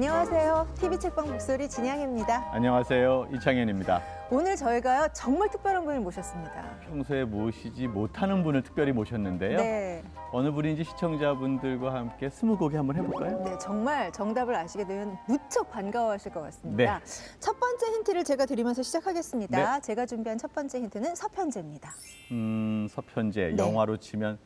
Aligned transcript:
안녕하세요. 0.00 0.68
TV 0.78 0.98
책방 1.00 1.26
목소리 1.30 1.66
진양입니다. 1.70 2.50
안녕하세요. 2.52 3.28
이창현입니다. 3.32 4.02
오늘 4.30 4.54
저희가요 4.54 5.08
정말 5.14 5.48
특별한 5.48 5.86
분을 5.86 6.00
모셨습니다. 6.00 6.76
평소에 6.86 7.24
모시지 7.24 7.86
못하는 7.88 8.44
분을 8.44 8.62
특별히 8.62 8.92
모셨는데요. 8.92 9.56
네, 9.56 10.02
어느 10.32 10.50
분인지 10.52 10.84
시청자분들과 10.84 11.94
함께 11.94 12.28
스무고개 12.28 12.76
한번 12.76 12.96
해볼까요? 12.96 13.42
네 13.42 13.56
정말 13.56 14.12
정답을 14.12 14.54
아시게 14.54 14.84
되면 14.86 15.16
무척 15.26 15.70
반가워하실 15.70 16.30
것 16.30 16.42
같습니다. 16.42 17.00
첫 17.40 17.58
번째 17.58 17.86
힌트를 17.86 18.22
제가 18.24 18.44
드리면서 18.44 18.82
시작하겠습니다. 18.82 19.80
제가 19.80 20.04
준비한 20.04 20.36
첫 20.36 20.52
번째 20.52 20.78
힌트는 20.78 21.14
서편제입니다. 21.14 21.94
음, 22.32 22.86
서편제 22.90 23.54
네. 23.56 23.56
영화로 23.56 23.96
치면 23.96 24.38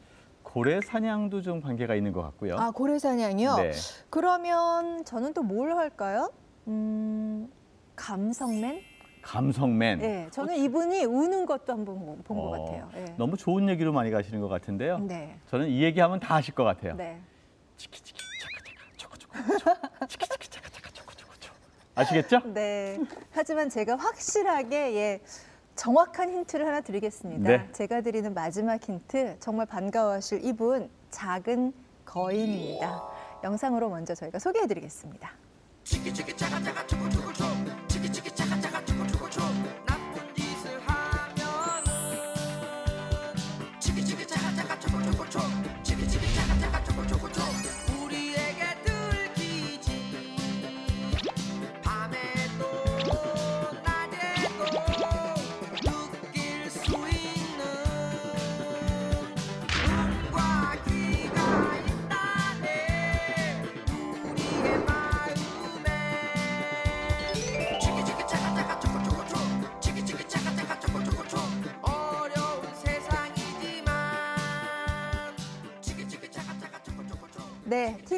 고래 0.52 0.80
사냥도 0.80 1.42
좀 1.42 1.60
관계가 1.62 1.94
있는 1.94 2.12
것 2.12 2.22
같고요. 2.22 2.56
아 2.58 2.72
고래 2.72 2.98
사냥이요? 2.98 3.56
네. 3.56 3.72
그러면 4.10 5.04
저는 5.04 5.32
또 5.32 5.42
뭘 5.44 5.76
할까요? 5.76 6.32
음, 6.66 7.48
감성맨? 7.94 8.80
감성맨. 9.22 9.98
네, 10.00 10.28
저는 10.32 10.56
이분이 10.56 11.04
우는 11.04 11.46
것도 11.46 11.72
한번 11.72 12.22
본 12.24 12.36
것 12.36 12.42
어, 12.42 12.50
같아요. 12.50 12.88
네. 12.94 13.04
너무 13.16 13.36
좋은 13.36 13.68
얘기로 13.68 13.92
많이 13.92 14.10
가시는 14.10 14.40
것 14.40 14.48
같은데요. 14.48 14.98
네. 14.98 15.38
저는 15.50 15.68
이 15.68 15.82
얘기하면 15.84 16.18
다 16.18 16.34
아실 16.36 16.52
것 16.54 16.64
같아요. 16.64 16.96
네. 16.96 17.20
치키치키 17.76 18.18
차카차카 18.42 18.96
초코초코 18.96 19.58
초. 19.58 20.06
치키치키 20.08 20.48
차카차카 20.50 20.90
초코초코 20.90 21.32
초. 21.38 21.52
아시겠죠? 21.94 22.40
네. 22.52 22.98
하지만 23.30 23.68
제가 23.68 23.94
확실하게 23.96 24.96
예, 24.96 25.20
정확한 25.80 26.28
힌트를 26.30 26.66
하나 26.66 26.82
드리겠습니다. 26.82 27.48
네. 27.48 27.68
제가 27.72 28.02
드리는 28.02 28.34
마지막 28.34 28.86
힌트 28.86 29.36
정말 29.40 29.64
반가워하실 29.64 30.44
이분 30.44 30.90
작은 31.10 31.72
거인입니다. 32.04 33.02
영상으로 33.42 33.88
먼저 33.88 34.14
저희가 34.14 34.38
소개해드리겠습니다. 34.38 35.30
치키 35.82 36.12
치키 36.12 36.36
차가 36.36 36.62
차가 36.62 36.86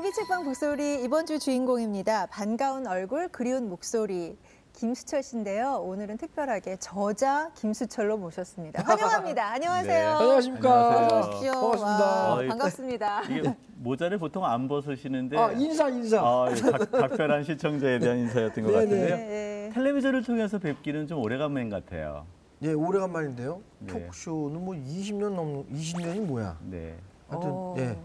TV 0.02 0.12
책방 0.14 0.42
북소리 0.42 1.04
이번 1.04 1.26
주 1.26 1.38
주인공입니다. 1.38 2.26
반가운 2.26 2.88
얼굴, 2.88 3.28
그리운 3.28 3.68
목소리. 3.68 4.36
김수철 4.72 5.22
씨인데요. 5.22 5.74
오늘은 5.76 6.16
특별하게 6.16 6.76
저자 6.80 7.52
김수철로 7.54 8.16
모셨습니다. 8.16 8.82
환영합니다. 8.84 9.52
안녕하세요. 9.52 9.94
네. 9.94 10.04
안녕하십니까. 10.04 10.70
안녕하세요. 10.72 11.18
어서 11.18 11.30
오십시오. 11.30 11.52
반갑습니다. 11.52 12.04
와, 12.04 12.34
어이, 12.34 12.48
반갑습니다. 12.48 13.22
이게 13.30 13.56
모자를 13.76 14.18
보통 14.18 14.44
안 14.44 14.66
벗으시는데 14.66 15.38
아 15.38 15.52
인사 15.52 15.88
인사. 15.88 16.20
아, 16.20 16.48
예, 16.50 16.60
각, 16.60 16.90
각별한 16.90 17.44
시청자에 17.44 18.00
대한 18.00 18.18
인사였던 18.18 18.64
것 18.64 18.72
네네. 18.72 18.84
같은데요. 18.84 19.16
네. 19.16 19.70
텔레비전을 19.72 20.24
통해서 20.24 20.58
뵙기는 20.58 21.06
좀 21.06 21.20
오래간만 21.20 21.70
같아요. 21.70 22.26
예 22.62 22.72
오래간만인데요. 22.72 23.60
네. 23.78 23.86
토크쇼는 23.86 24.64
뭐 24.64 24.74
20년 24.74 25.34
넘는 25.34 25.66
20년이 25.72 26.22
뭐야? 26.22 26.58
네. 26.62 26.96
하여튼 27.28 27.50
오. 27.50 27.76
예 27.78 27.96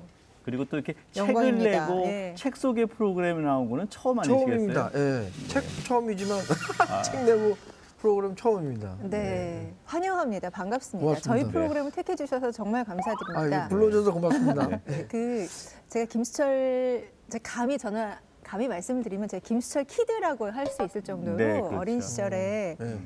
그리고 0.48 0.64
또 0.64 0.78
이렇게 0.78 0.94
영광입니다. 1.18 1.72
책을 1.72 1.96
내고 1.98 2.08
예. 2.08 2.34
책 2.38 2.56
소개 2.56 2.86
프로그램에 2.86 3.42
나온 3.44 3.70
거는 3.70 3.90
처음 3.90 4.18
아니시겠어요? 4.20 4.46
처음입니다. 4.46 4.92
예. 4.96 5.30
책 5.50 5.64
처음이지만 5.84 6.40
아. 6.88 7.02
책 7.04 7.26
내고 7.26 7.58
프로그램 7.98 8.34
처음입니다. 8.34 8.96
네, 9.02 9.74
환영합니다. 9.84 10.50
반갑습니다. 10.50 11.04
고맙습니다. 11.06 11.30
저희 11.34 11.44
네. 11.44 11.52
프로그램을 11.52 11.92
택해 11.92 12.16
주셔서 12.16 12.50
정말 12.54 12.82
아, 12.82 12.84
감사드립니다. 12.86 13.66
예, 13.66 13.70
불러줘서 13.70 14.14
고맙습니다. 14.14 14.68
네. 14.72 14.82
예. 14.88 15.06
그 15.10 15.48
제가 15.90 16.06
김수철 16.06 17.10
제가 17.28 17.44
감히 17.44 17.78
저는 17.78 18.14
감히 18.42 18.70
말씀드리면 18.70 19.28
제가 19.28 19.44
김수철 19.46 19.84
키드라고 19.84 20.50
할 20.50 20.68
수 20.68 20.82
있을 20.86 21.02
정도로 21.02 21.36
네, 21.36 21.60
그렇죠. 21.60 21.78
어린 21.78 22.00
시절에 22.00 22.78
예. 22.80 22.98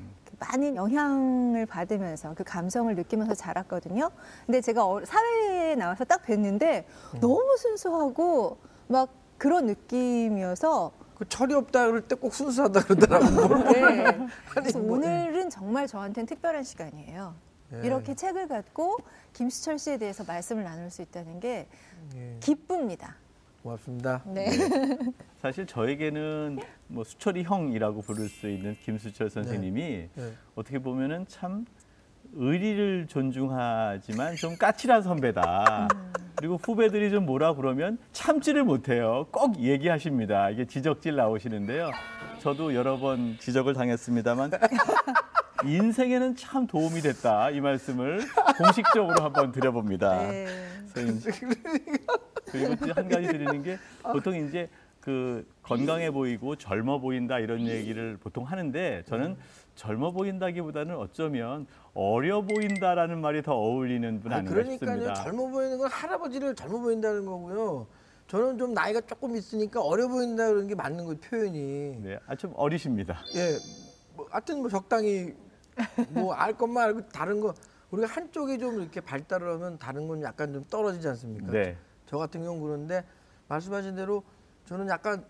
그 0.42 0.46
많은 0.46 0.76
영향을 0.76 1.66
받으면서 1.66 2.34
그 2.34 2.44
감성을 2.44 2.94
느끼면서 2.96 3.36
자랐거든요. 3.36 4.10
근데 4.46 4.60
제가 4.62 4.86
어- 4.86 5.04
사회에 5.06 5.76
나와서 5.76 6.04
딱 6.06 6.24
뵀는데 6.24 6.84
음. 7.16 7.20
너무 7.20 7.56
순수하고 7.58 8.58
막 8.88 9.10
그런 9.38 9.68
느낌이어서 9.68 10.92
그 11.16 11.28
철이 11.30 11.54
없다 11.54 11.86
그럴 11.88 12.02
때 12.02 12.16
꼭 12.16 12.34
순수하다 12.34 12.84
그러더라고요. 12.84 13.72
네. 13.72 14.28
그래서 14.50 14.80
뭐, 14.80 14.98
오늘은 14.98 15.50
정말 15.52 15.88
저한테는 15.88 16.26
특별한 16.26 16.64
시간이에요. 16.64 17.36
예. 17.74 17.82
이렇게 17.86 18.16
책을 18.16 18.48
갖고 18.48 18.98
김수철 19.34 19.78
씨에 19.80 19.98
대해서 19.98 20.24
말씀을 20.26 20.64
나눌 20.64 20.90
수 20.90 21.02
있다는 21.04 21.40
게 21.40 21.68
예. 22.16 22.38
기쁩니다. 22.40 23.16
고맙습니다. 23.64 24.24
네. 24.26 24.48
사실 25.42 25.66
저에게는 25.66 26.60
뭐 26.88 27.04
수철이 27.04 27.44
형이라고 27.44 28.02
부를 28.02 28.28
수 28.28 28.50
있는 28.50 28.76
김수철 28.84 29.30
선생님이 29.30 29.82
예. 30.18 30.34
어떻게 30.56 30.80
보면은 30.80 31.26
참 31.28 31.66
의리를 32.34 33.08
존중하지만 33.08 34.36
좀 34.36 34.56
까칠한 34.58 35.02
선배다. 35.04 35.88
그리고 36.36 36.58
후배들이 36.58 37.12
좀 37.12 37.26
뭐라 37.26 37.54
그러면 37.54 37.98
참지를 38.14 38.64
못해요. 38.64 39.28
꼭 39.32 39.60
얘기하십니다. 39.60 40.50
이게 40.50 40.66
지적질 40.66 41.16
나오시는데요. 41.16 41.92
저도 42.40 42.74
여러 42.74 42.98
번 42.98 43.38
지적을 43.40 43.74
당했습니다만 43.74 44.52
인생에는 45.66 46.36
참 46.36 46.66
도움이 46.66 47.02
됐다 47.02 47.52
이 47.52 47.62
말씀을 47.62 48.22
공식적으로 48.58 49.24
한번 49.24 49.52
드려봅니다. 49.52 50.28
네. 50.32 50.48
그래서 50.94 51.12
이제 51.12 51.32
그리고 52.52 52.76
또한 52.76 53.08
가지 53.10 53.28
드리는 53.28 53.64
게 53.64 53.78
보통 54.04 54.36
이제 54.36 54.70
그 55.00 55.48
건강해 55.64 56.12
보이고 56.12 56.56
젊어 56.56 57.00
보인다 57.00 57.40
이런 57.40 57.66
얘기를 57.68 58.18
보통 58.18 58.44
하는데 58.46 59.04
저는 59.08 59.36
젊어 59.76 60.12
보인다기보다는 60.12 60.96
어쩌면 60.96 61.66
어려 61.94 62.42
보인다라는 62.42 63.20
말이 63.22 63.42
더 63.42 63.54
어울리는 63.56 64.20
분 64.22 64.32
아, 64.32 64.38
아닌가 64.38 64.54
그러니까요. 64.54 64.90
싶습니다. 65.00 65.14
젊어 65.16 65.48
보이는 65.48 65.78
건 65.78 65.90
할아버지를 65.90 66.56
젊어 66.56 66.80
보인다는 66.80 67.26
거고요. 67.26 67.88
저는 68.28 68.58
좀 68.58 68.74
나이가 68.74 69.02
조금 69.02 69.36
있으니까 69.36 69.82
어려 69.82 70.08
보인다 70.08 70.48
그런 70.48 70.68
게 70.68 70.76
맞는 70.76 71.04
거예요, 71.06 71.20
표현이. 71.20 71.98
네, 72.04 72.20
아, 72.28 72.36
좀 72.36 72.54
어리십니다. 72.56 73.22
예, 73.36 73.58
뭐 74.16 74.28
하여튼 74.30 74.60
뭐 74.60 74.70
적당히 74.70 75.34
뭐 76.10 76.34
알 76.36 76.54
것만 76.54 76.84
알고 76.84 77.10
다른 77.10 77.40
거 77.42 77.54
우리가 77.92 78.08
한쪽이 78.08 78.58
좀 78.58 78.80
이렇게 78.82 79.02
발달을 79.02 79.50
하면 79.54 79.78
다른 79.78 80.08
건 80.08 80.24
약간 80.24 80.54
좀 80.54 80.64
떨어지지 80.70 81.08
않습니까? 81.10 81.52
네, 81.52 81.78
저 82.06 82.18
같은 82.18 82.42
경우 82.42 82.60
그런데 82.62 83.04
말씀하신 83.48 83.96
대로 83.96 84.24
저는 84.66 84.88
약간 84.88 85.26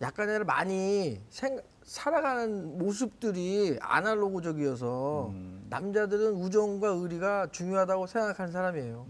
약간 0.00 0.28
아니라 0.28 0.44
많이 0.44 1.20
생, 1.28 1.60
살아가는 1.82 2.78
모습들이 2.78 3.78
아날로그적이어서 3.80 5.28
음. 5.28 5.66
남자들은 5.70 6.32
우정과 6.34 6.88
의리가 6.88 7.48
중요하다고 7.52 8.06
생각하는 8.06 8.52
사람이에요. 8.52 9.06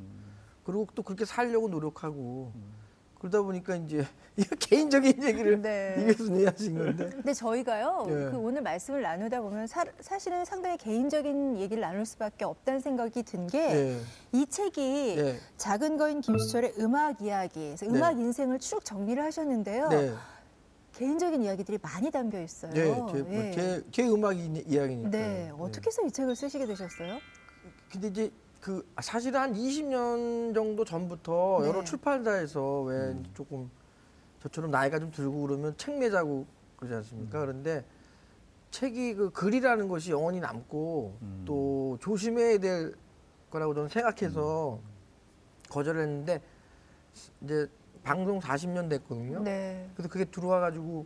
그리고 0.64 0.86
또 0.94 1.02
그렇게 1.02 1.24
살려고 1.24 1.68
노력하고 1.68 2.52
그러다 3.24 3.40
보니까 3.40 3.76
이제 3.76 4.06
이거 4.36 4.54
개인적인 4.56 5.22
얘기를 5.22 5.62
네. 5.62 5.96
이게 5.98 6.12
순위하신 6.12 6.76
건데 6.76 7.08
근데 7.08 7.32
저희가요, 7.32 8.04
예. 8.08 8.12
그 8.30 8.36
오늘 8.36 8.60
말씀을 8.60 9.00
나누다 9.00 9.40
보면 9.40 9.66
사, 9.66 9.84
실은 10.18 10.44
상당히 10.44 10.76
개인적인 10.76 11.56
얘기를 11.56 11.80
나눌 11.80 12.04
수밖에 12.04 12.44
없다는 12.44 12.80
생각이 12.80 13.22
든 13.22 13.46
게이 13.46 13.96
예, 14.34 14.44
책이 14.44 15.14
예, 15.16 15.38
작은 15.56 15.96
거인 15.96 16.20
김수철의 16.20 16.74
음악 16.80 17.22
이야기, 17.22 17.74
네. 17.76 17.86
음악 17.86 18.18
인생을 18.18 18.58
쭉 18.58 18.84
정리를 18.84 19.22
하셨는데요. 19.22 19.88
네, 19.88 20.12
개인적인 20.96 21.42
이야기들이 21.42 21.78
많이 21.80 22.10
담겨 22.10 22.40
있어요. 22.42 22.72
예, 22.74 22.94
제, 23.10 23.24
예. 23.30 23.52
제, 23.52 23.82
제 23.90 24.08
음악 24.08 24.36
이, 24.36 24.62
이야기니까. 24.66 25.10
네, 25.10 25.50
어떻게 25.58 25.86
해서 25.86 26.02
이 26.02 26.10
책을 26.10 26.36
쓰시게 26.36 26.66
되셨어요? 26.66 27.18
근데 27.90 28.08
이제 28.08 28.30
그 28.64 28.82
사실은 29.02 29.38
한 29.38 29.52
20년 29.52 30.54
정도 30.54 30.86
전부터 30.86 31.58
네. 31.60 31.68
여러 31.68 31.84
출판사에서 31.84 32.80
왜 32.80 33.14
조금 33.34 33.70
저처럼 34.40 34.70
나이가 34.70 34.98
좀 34.98 35.10
들고 35.10 35.42
그러면 35.42 35.76
책 35.76 35.98
내자고 35.98 36.46
그러지 36.76 36.94
않습니까? 36.94 37.40
그런데 37.40 37.84
책이 38.70 39.16
그 39.16 39.30
글이라는 39.32 39.86
것이 39.86 40.12
영원히 40.12 40.40
남고 40.40 41.18
음. 41.20 41.42
또 41.44 41.98
조심해야 42.00 42.56
될 42.56 42.94
거라고 43.50 43.74
저는 43.74 43.90
생각해서 43.90 44.80
거절했는데 45.68 46.40
이제 47.42 47.68
방송 48.02 48.40
40년 48.40 48.88
됐거든요. 48.88 49.40
네. 49.40 49.90
그래서 49.94 50.08
그게 50.08 50.24
들어와 50.24 50.60
가지고 50.60 51.04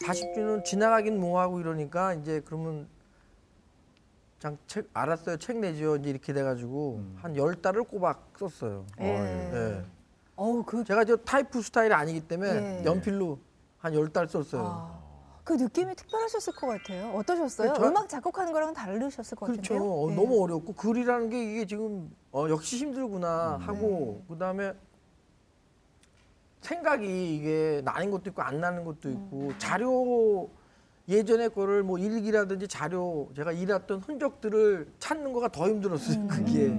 40주는 0.00 0.64
지나가긴 0.64 1.20
뭐하고 1.20 1.60
이러니까 1.60 2.14
이제 2.14 2.42
그러면 2.44 2.88
그냥 4.46 4.58
책 4.68 4.88
알았어요 4.92 5.36
책 5.38 5.58
내죠 5.58 5.96
이제 5.96 6.10
이렇게 6.10 6.32
돼가지고 6.32 7.00
한 7.16 7.36
열 7.36 7.54
달을 7.60 7.82
꼬박 7.82 8.32
썼어요. 8.38 8.86
예. 9.00 9.04
예. 9.06 9.84
어우 10.36 10.62
그, 10.62 10.84
제가 10.84 11.04
저 11.04 11.16
타이프 11.16 11.60
스타일이 11.60 11.92
아니기 11.92 12.20
때문에 12.20 12.80
예. 12.80 12.84
연필로 12.84 13.38
한 13.78 13.92
열 13.94 14.08
달 14.12 14.28
썼어요. 14.28 14.62
아, 14.64 15.00
그 15.44 15.54
느낌이 15.54 15.94
특별하셨을 15.96 16.54
것 16.54 16.66
같아요. 16.68 17.12
어떠셨어요? 17.14 17.74
저- 17.74 17.86
음악 17.88 18.08
작곡하는 18.08 18.52
거랑 18.52 18.72
다르셨을 18.74 19.36
것 19.36 19.46
그렇죠. 19.46 19.74
같은데요. 19.74 19.90
어, 19.92 20.10
예. 20.10 20.14
너무 20.14 20.42
어렵고 20.44 20.72
글이라는 20.74 21.28
게 21.30 21.52
이게 21.52 21.66
지금 21.66 22.10
어, 22.32 22.46
역시 22.48 22.76
힘들구나 22.78 23.58
하고 23.60 24.22
그다음에 24.28 24.72
생각이 26.60 27.36
이게 27.36 27.82
나는 27.84 28.10
것도 28.10 28.30
있고 28.30 28.42
안 28.42 28.60
나는 28.60 28.84
것도 28.84 29.10
있고 29.10 29.52
자료 29.58 30.48
예전에 31.08 31.48
거를 31.48 31.82
뭐 31.82 31.98
일기라든지 31.98 32.66
자료 32.66 33.30
제가 33.36 33.52
일했던 33.52 34.00
흔적들을 34.00 34.88
찾는 34.98 35.32
거가 35.32 35.48
더 35.48 35.68
힘들었어요. 35.68 36.26
그게 36.26 36.76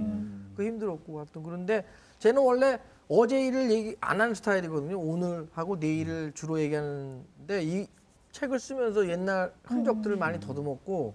그 0.54 0.64
힘들었고 0.64 1.18
하여튼 1.18 1.42
그런데 1.42 1.84
쟤는 2.18 2.42
원래 2.42 2.78
어제 3.08 3.40
일을 3.40 3.70
얘기 3.70 3.96
안 4.00 4.20
하는 4.20 4.34
스타일이거든요. 4.34 4.98
오늘 4.98 5.48
하고 5.52 5.76
내일을 5.76 6.32
주로 6.32 6.60
얘기하는데 6.60 7.62
이 7.62 7.86
책을 8.32 8.58
쓰면서 8.58 9.08
옛날 9.08 9.52
흔적들을 9.64 10.16
많이 10.16 10.38
더듬었고 10.38 11.14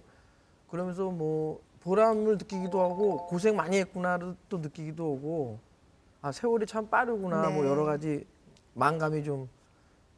그러면서 0.68 1.10
뭐 1.10 1.60
보람을 1.80 2.38
느끼기도 2.38 2.80
하고 2.80 3.26
고생 3.26 3.54
많이 3.54 3.78
했구나를 3.78 4.34
또 4.48 4.58
느끼기도 4.58 5.16
하고 5.16 5.58
아 6.20 6.32
세월이 6.32 6.66
참 6.66 6.88
빠르구나 6.88 7.48
네. 7.48 7.54
뭐 7.54 7.66
여러 7.66 7.84
가지 7.84 8.26
망감이 8.72 9.22
좀 9.22 9.48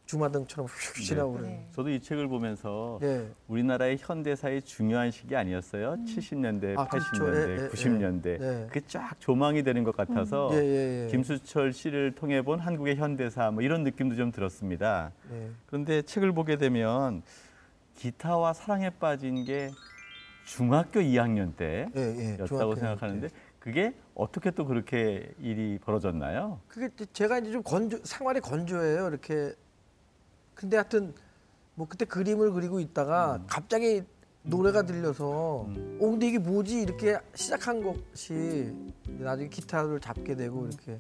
주마등처럼 0.07 0.69
휙 0.69 1.05
지나고 1.05 1.33
그래요. 1.35 1.49
네. 1.49 1.69
저도 1.73 1.91
이 1.91 2.01
책을 2.01 2.29
보면서 2.29 2.99
네. 3.03 3.29
우리나라의 3.49 3.99
현대사의 4.01 4.63
중요한 4.63 5.11
시기 5.11 5.35
아니었어요? 5.37 5.97
70년대, 6.07 6.79
아, 6.79 6.87
그렇죠. 6.87 7.27
80년대, 7.27 7.49
예, 7.49 7.65
예, 7.65 7.69
90년대. 7.69 8.23
네. 8.39 8.67
그게 8.69 8.81
쫙 8.87 9.17
조망이 9.19 9.63
되는 9.65 9.83
것 9.83 9.97
같아서 9.97 10.51
예, 10.53 10.59
예, 10.59 11.05
예. 11.05 11.11
김수철 11.11 11.73
씨를 11.73 12.15
통해 12.15 12.43
본 12.43 12.61
한국의 12.61 12.97
현대사 12.97 13.51
뭐 13.51 13.63
이런 13.63 13.83
느낌도 13.83 14.15
좀 14.15 14.31
들었습니다. 14.31 15.11
네. 15.29 15.51
그런데 15.67 16.03
책을 16.03 16.33
보게 16.33 16.57
되면 16.57 17.23
기타와 17.97 18.53
사랑에 18.53 18.91
빠진 18.91 19.45
게 19.45 19.71
중학교 20.45 21.01
2학년 21.01 21.53
예, 21.61 21.83
예. 21.97 22.37
때였다고 22.37 22.47
중학교 22.47 22.75
생각하는데 22.77 23.29
때. 23.29 23.35
그게 23.59 23.93
어떻게 24.15 24.53
또 24.53 24.65
그렇게 24.65 25.29
일이 25.41 25.81
벌어졌나요? 25.85 26.61
그게 26.69 26.89
제가 27.13 27.41
이제 27.41 27.51
좀 27.51 27.65
건조 27.65 27.99
생활이 28.05 28.39
건조해요. 28.39 29.09
이렇게 29.09 29.53
근데 30.57 30.77
하여튼 30.79 31.15
뭐 31.75 31.87
그때 31.89 32.05
그림을 32.05 32.53
그리고 32.53 32.81
있다가 32.81 33.41
갑자기 33.47 34.03
노래가 34.43 34.83
들려서 34.83 35.67
음. 35.69 35.99
어 36.01 36.07
근데 36.11 36.29
이게 36.29 36.39
뭐지 36.39 36.81
이렇게 36.81 37.19
시작한 37.35 37.83
것이 37.83 38.73
나중에 39.19 39.49
기타를 39.49 40.01
잡게 40.01 40.35
되고 40.35 40.67
이렇게 40.67 40.99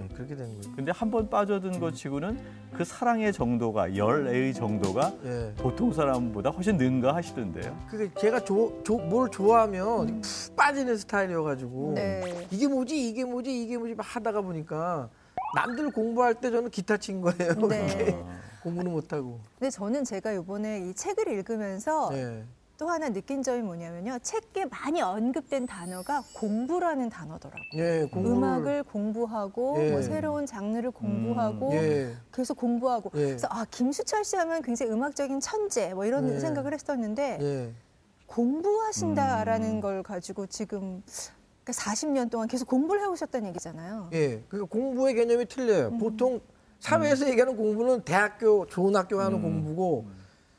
예, 0.00 0.08
그렇게 0.14 0.34
된 0.34 0.46
거예요. 0.58 0.74
근데 0.74 0.90
한 0.90 1.10
번 1.10 1.28
빠져든 1.28 1.78
것 1.78 1.94
치고는 1.94 2.38
그 2.72 2.82
사랑의 2.84 3.30
정도가 3.34 3.94
열애의 3.94 4.54
정도가 4.54 5.12
예. 5.24 5.52
보통 5.58 5.92
사람보다 5.92 6.48
훨씬 6.50 6.78
는가 6.78 7.14
하시던데요. 7.14 7.78
그게 7.90 8.10
제가 8.18 8.40
조, 8.42 8.80
조, 8.82 8.96
뭘 8.96 9.28
좋아하면 9.30 10.22
푹 10.22 10.56
빠지는 10.56 10.96
스타일이어가지고 10.96 11.92
네. 11.96 12.46
이게 12.50 12.66
뭐지 12.66 13.10
이게 13.10 13.26
뭐지 13.26 13.62
이게 13.62 13.76
뭐지 13.76 13.94
막 13.94 14.04
하다가 14.16 14.40
보니까 14.40 15.10
남들 15.54 15.90
공부할 15.90 16.34
때 16.34 16.50
저는 16.50 16.70
기타 16.70 16.96
친 16.96 17.20
거예요. 17.20 17.54
네. 17.68 18.24
공부는 18.62 18.92
못하고. 18.92 19.40
근데 19.58 19.70
저는 19.70 20.04
제가 20.04 20.32
이번에 20.32 20.88
이 20.88 20.94
책을 20.94 21.28
읽으면서 21.28 22.10
네. 22.10 22.44
또 22.78 22.88
하나 22.88 23.08
느낀 23.10 23.42
점이 23.42 23.62
뭐냐면요. 23.62 24.18
책에 24.22 24.64
많이 24.64 25.00
언급된 25.00 25.66
단어가 25.66 26.22
공부라는 26.34 27.10
단어더라고요. 27.10 27.62
예, 27.74 28.08
음악을 28.14 28.82
공부하고 28.84 29.76
예. 29.78 29.90
뭐 29.92 30.02
새로운 30.02 30.46
장르를 30.46 30.90
공부하고 30.90 31.72
예. 31.74 32.16
계속 32.32 32.56
공부하고 32.56 33.10
예. 33.14 33.26
그래서 33.26 33.46
아 33.50 33.64
김수철 33.70 34.24
씨 34.24 34.36
하면 34.36 34.62
굉장히 34.62 34.90
음악적인 34.90 35.38
천재 35.38 35.94
뭐 35.94 36.06
이런 36.06 36.28
예. 36.34 36.40
생각을 36.40 36.72
했었는데 36.72 37.38
예. 37.40 37.72
공부하신다라는 38.26 39.80
걸 39.80 40.02
가지고 40.02 40.46
지금 40.46 41.02
40년 41.66 42.30
동안 42.30 42.48
계속 42.48 42.66
공부를 42.68 43.02
해오셨다는 43.02 43.48
얘기잖아요. 43.50 44.10
예. 44.12 44.42
그러니까 44.48 44.68
공부의 44.70 45.14
개념이 45.14 45.46
틀려요. 45.46 45.88
음. 45.88 45.98
보통 45.98 46.40
사회에서 46.80 47.28
얘기하는 47.28 47.56
공부는 47.56 48.02
대학교 48.02 48.66
좋은 48.66 48.96
학교 48.96 49.16
가는 49.18 49.36
음. 49.38 49.42
공부고 49.42 50.06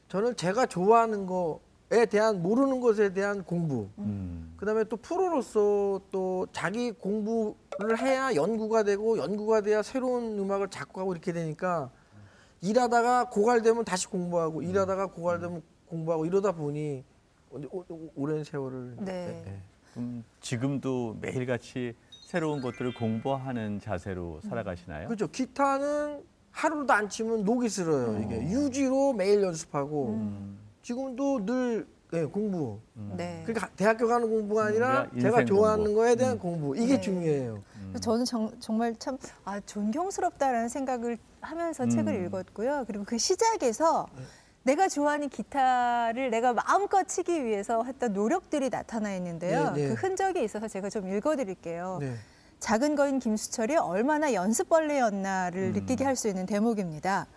저는 0.07 0.35
제가 0.37 0.65
좋아하는 0.67 1.25
거에 1.25 2.05
대한 2.05 2.41
모르는 2.41 2.79
것에 2.79 3.11
대한 3.13 3.43
공부. 3.43 3.89
음. 3.97 4.53
그다음에 4.55 4.85
또 4.85 4.95
프로로서 4.95 5.99
또 6.09 6.47
자기 6.53 6.91
공부를 6.93 7.99
해야 7.99 8.33
연구가 8.33 8.83
되고 8.83 9.17
연구가 9.17 9.59
돼야 9.61 9.81
새로운 9.83 10.39
음악을 10.39 10.69
작곡하고 10.69 11.11
이렇게 11.11 11.33
되니까 11.33 11.91
일하다가 12.61 13.25
고갈되면 13.29 13.83
다시 13.83 14.07
공부하고 14.07 14.61
일하다가 14.61 15.07
고갈되면 15.07 15.61
공부하고 15.89 16.25
이러다 16.25 16.53
보니 16.53 17.03
오- 17.51 17.83
오- 17.89 18.11
오랜 18.15 18.43
세월을 18.45 18.95
네. 19.01 19.43
예, 19.45 19.61
예. 19.93 20.01
그럼 20.01 20.23
지금도 20.41 21.17
매일같이 21.21 21.95
새로운 22.25 22.61
것들을 22.61 22.93
공부하는 22.95 23.79
자세로 23.79 24.41
살아가시나요? 24.41 25.07
그렇죠. 25.07 25.27
기타는 25.27 26.23
하루도 26.51 26.93
안 26.93 27.09
치면 27.09 27.43
녹이 27.43 27.69
슬어요. 27.69 28.19
이게 28.23 28.37
음. 28.37 28.49
유지로 28.51 29.13
매일 29.13 29.41
연습하고 29.41 30.09
음. 30.09 30.57
지금도 30.81 31.45
늘 31.45 31.87
예, 32.13 32.25
공부. 32.25 32.79
네. 33.17 33.41
그러니까 33.43 33.69
대학교 33.75 34.07
가는 34.07 34.29
공부가 34.29 34.65
아니라 34.65 35.09
제가 35.19 35.45
좋아하는 35.45 35.85
공부. 35.85 35.99
거에 36.01 36.15
대한 36.15 36.33
음. 36.33 36.39
공부. 36.39 36.77
이게 36.77 36.95
네. 36.95 37.01
중요해요. 37.01 37.63
그래서 37.87 37.99
저는 38.01 38.25
정, 38.25 38.51
정말 38.59 38.95
참 38.99 39.17
아, 39.45 39.59
존경스럽다라는 39.61 40.69
생각을 40.69 41.17
하면서 41.41 41.87
책을 41.87 42.13
음. 42.13 42.25
읽었고요. 42.25 42.83
그리고 42.85 43.03
그 43.03 43.17
시작에서 43.17 44.05
네. 44.15 44.23
내가 44.63 44.87
좋아하는 44.87 45.29
기타를 45.29 46.29
내가 46.29 46.53
마음껏 46.53 47.03
치기 47.03 47.43
위해서 47.43 47.83
했던 47.83 48.13
노력들이 48.13 48.69
나타나 48.69 49.13
있는데요. 49.15 49.71
네, 49.71 49.81
네. 49.81 49.87
그 49.89 49.93
흔적이 49.93 50.43
있어서 50.43 50.67
제가 50.67 50.89
좀 50.89 51.07
읽어드릴게요. 51.07 51.97
네. 51.99 52.15
작은 52.59 52.95
거인 52.95 53.19
김수철이 53.19 53.75
얼마나 53.75 54.33
연습벌레였나를 54.33 55.61
음. 55.61 55.73
느끼게 55.73 56.05
할 56.05 56.15
수 56.15 56.29
있는 56.29 56.45
대목입니다. 56.45 57.27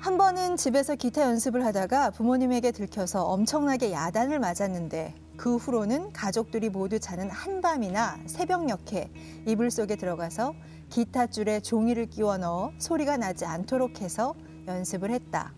한 0.00 0.18
번은 0.18 0.56
집에서 0.58 0.94
기타 0.94 1.22
연습을 1.22 1.64
하다가 1.64 2.10
부모님에게 2.10 2.72
들켜서 2.72 3.24
엄청나게 3.24 3.90
야단을 3.90 4.38
맞았는데 4.38 5.14
그 5.38 5.56
후로는 5.56 6.12
가족들이 6.12 6.68
모두 6.68 7.00
자는 7.00 7.30
한밤이나 7.30 8.18
새벽녘에 8.26 9.10
이불 9.46 9.70
속에 9.70 9.96
들어가서 9.96 10.54
기타 10.90 11.26
줄에 11.26 11.60
종이를 11.60 12.06
끼워 12.06 12.36
넣어 12.36 12.72
소리가 12.78 13.16
나지 13.16 13.46
않도록 13.46 14.02
해서 14.02 14.34
연습을 14.66 15.10
했다. 15.10 15.52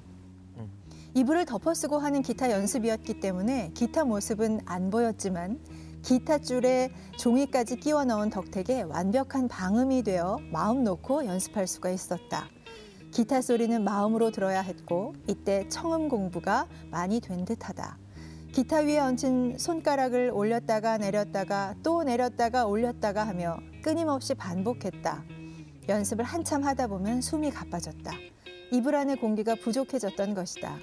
이불을 1.15 1.45
덮어쓰고 1.45 1.99
하는 1.99 2.23
기타 2.23 2.53
연습이었기 2.53 3.19
때문에 3.19 3.73
기타 3.75 4.05
모습은 4.05 4.61
안 4.65 4.91
보였지만 4.91 5.59
기타 6.03 6.39
줄에 6.39 6.91
종이까지 7.19 7.77
끼워 7.77 8.05
넣은 8.05 8.31
덕택에 8.31 8.83
완벽한 8.83 9.49
방음이 9.49 10.05
되어 10.05 10.39
마음 10.53 10.85
놓고 10.85 11.27
연습할 11.27 11.67
수가 11.67 11.91
있었다. 11.91 12.49
기타 13.11 13.43
소리는 13.43 13.83
마음으로 13.83 14.31
들어야 14.31 14.61
했고 14.61 15.15
이때 15.27 15.69
청음 15.69 16.09
공부가 16.09 16.69
많이 16.91 17.21
된 17.21 17.45
듯하다. 17.45 17.99
기타 18.53 18.79
위에 18.79 19.01
얹힌 19.01 19.59
손가락을 19.59 20.31
올렸다가 20.33 20.97
내렸다가 20.99 21.75
또 21.83 22.05
내렸다가 22.05 22.67
올렸다가 22.67 23.27
하며 23.27 23.59
끊임없이 23.83 24.35
반복했다. 24.35 25.25
연습을 25.89 26.25
한참 26.25 26.63
하다 26.63 26.87
보면 26.87 27.21
숨이 27.21 27.51
가빠졌다. 27.51 28.13
이불 28.73 28.95
안의 28.95 29.17
공기가 29.17 29.57
부족해졌던 29.57 30.35
것이다. 30.35 30.79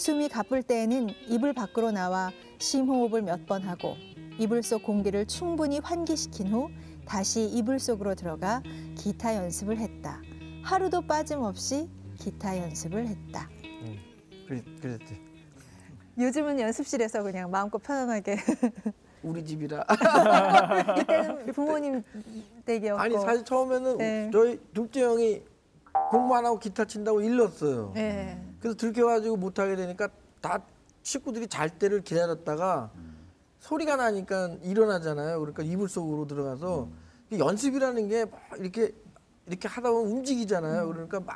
숨이 0.00 0.30
가쁠 0.30 0.62
때에는 0.62 1.10
이불 1.28 1.52
밖으로 1.52 1.90
나와 1.90 2.30
심호흡을 2.58 3.20
몇 3.20 3.44
번 3.44 3.62
하고 3.64 3.96
이불 4.38 4.62
속 4.62 4.82
공기를 4.82 5.26
충분히 5.26 5.78
환기시킨 5.78 6.48
후 6.48 6.70
다시 7.04 7.44
이불 7.44 7.78
속으로 7.78 8.14
들어가 8.14 8.62
기타 8.96 9.36
연습을 9.36 9.76
했다. 9.76 10.22
하루도 10.62 11.02
빠짐없이 11.02 11.86
기타 12.18 12.56
연습을 12.56 13.08
했다. 13.08 13.50
그랬, 14.48 14.64
그랬대. 14.80 15.20
요즘은 16.18 16.58
연습실에서 16.60 17.22
그냥 17.22 17.50
마음껏 17.50 17.76
편안하게 17.76 18.36
우리 19.22 19.44
집이라. 19.44 19.84
이때는 20.98 21.52
부모님 21.52 22.02
댁이었고 22.64 22.98
아니 23.02 23.18
사실 23.18 23.44
처음에는 23.44 23.98
네. 23.98 24.30
저희 24.32 24.58
둘째 24.72 25.02
형이 25.02 25.42
공부 26.10 26.34
안 26.36 26.46
하고 26.46 26.58
기타 26.58 26.86
친다고 26.86 27.20
일렀어요. 27.20 27.92
네. 27.94 28.42
그래서 28.60 28.76
들켜가지고 28.76 29.36
못하게 29.36 29.76
되니까 29.76 30.08
다 30.40 30.62
식구들이 31.02 31.46
잘 31.48 31.70
때를 31.78 32.02
기다렸다가 32.02 32.90
소리가 33.60 33.96
나니까 33.96 34.56
일어나잖아요. 34.62 35.38
그러니까 35.40 35.62
이불 35.62 35.88
속으로 35.88 36.26
들어가서 36.26 36.88
이 37.30 37.38
연습이라는 37.38 38.08
게 38.08 38.24
막 38.24 38.40
이렇게 38.58 38.92
이렇게 39.46 39.66
하다 39.68 39.90
보면 39.90 40.12
움직이잖아요. 40.12 40.86
그러니까 40.88 41.20
막 41.20 41.34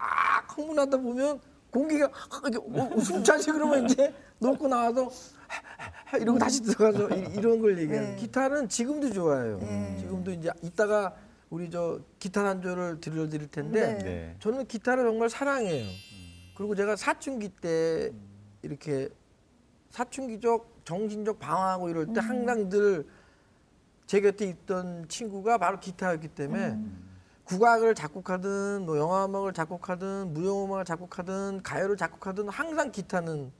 흥분하다 0.57 0.99
보면 0.99 1.41
공기가 1.71 2.09
이렇게 2.47 2.59
어, 2.81 3.01
숨차지 3.01 3.51
그러면 3.51 3.87
이제 3.87 4.15
놓고 4.39 4.69
나와서 4.69 5.11
이러고 6.21 6.39
다시 6.39 6.63
들어가서 6.63 7.11
이- 7.17 7.35
이런 7.37 7.61
걸 7.61 7.79
얘기해요. 7.79 8.01
네. 8.03 8.17
기타는 8.17 8.69
지금도 8.69 9.13
좋아해요. 9.13 9.59
네. 9.59 9.97
지금도 10.01 10.31
이제 10.33 10.51
이따가 10.63 11.15
우리 11.51 11.71
저 11.71 11.99
기타 12.19 12.43
단조를 12.43 13.01
들려드릴 13.01 13.49
텐데 13.51 13.95
네. 13.95 13.99
네. 14.05 14.37
저는 14.41 14.67
기타를 14.67 15.05
정말 15.05 15.29
사랑해요. 15.31 15.85
그리고 16.57 16.75
제가 16.75 16.97
사춘기 16.97 17.49
때 17.49 18.11
이렇게 18.63 19.09
사춘기적 19.91 20.83
정신적 20.85 21.39
방황하고 21.39 21.89
이럴 21.89 22.07
때 22.13 22.21
항상 22.21 22.69
늘 22.69 23.07
제 24.07 24.21
곁에 24.21 24.45
있던 24.47 25.09
친구가 25.09 25.59
바로 25.59 25.81
기타였기 25.81 26.29
때문에 26.29 26.79
국악을 27.45 27.95
작곡하든 27.95 28.85
뭐 28.85 28.99
영화 28.99 29.25
음악을 29.25 29.53
작곡하든 29.53 30.33
무용 30.35 30.65
음악을 30.65 30.85
작곡하든 30.85 31.63
가요를 31.63 31.97
작곡하든 31.97 32.49
항상 32.49 32.91
기타는 32.91 33.51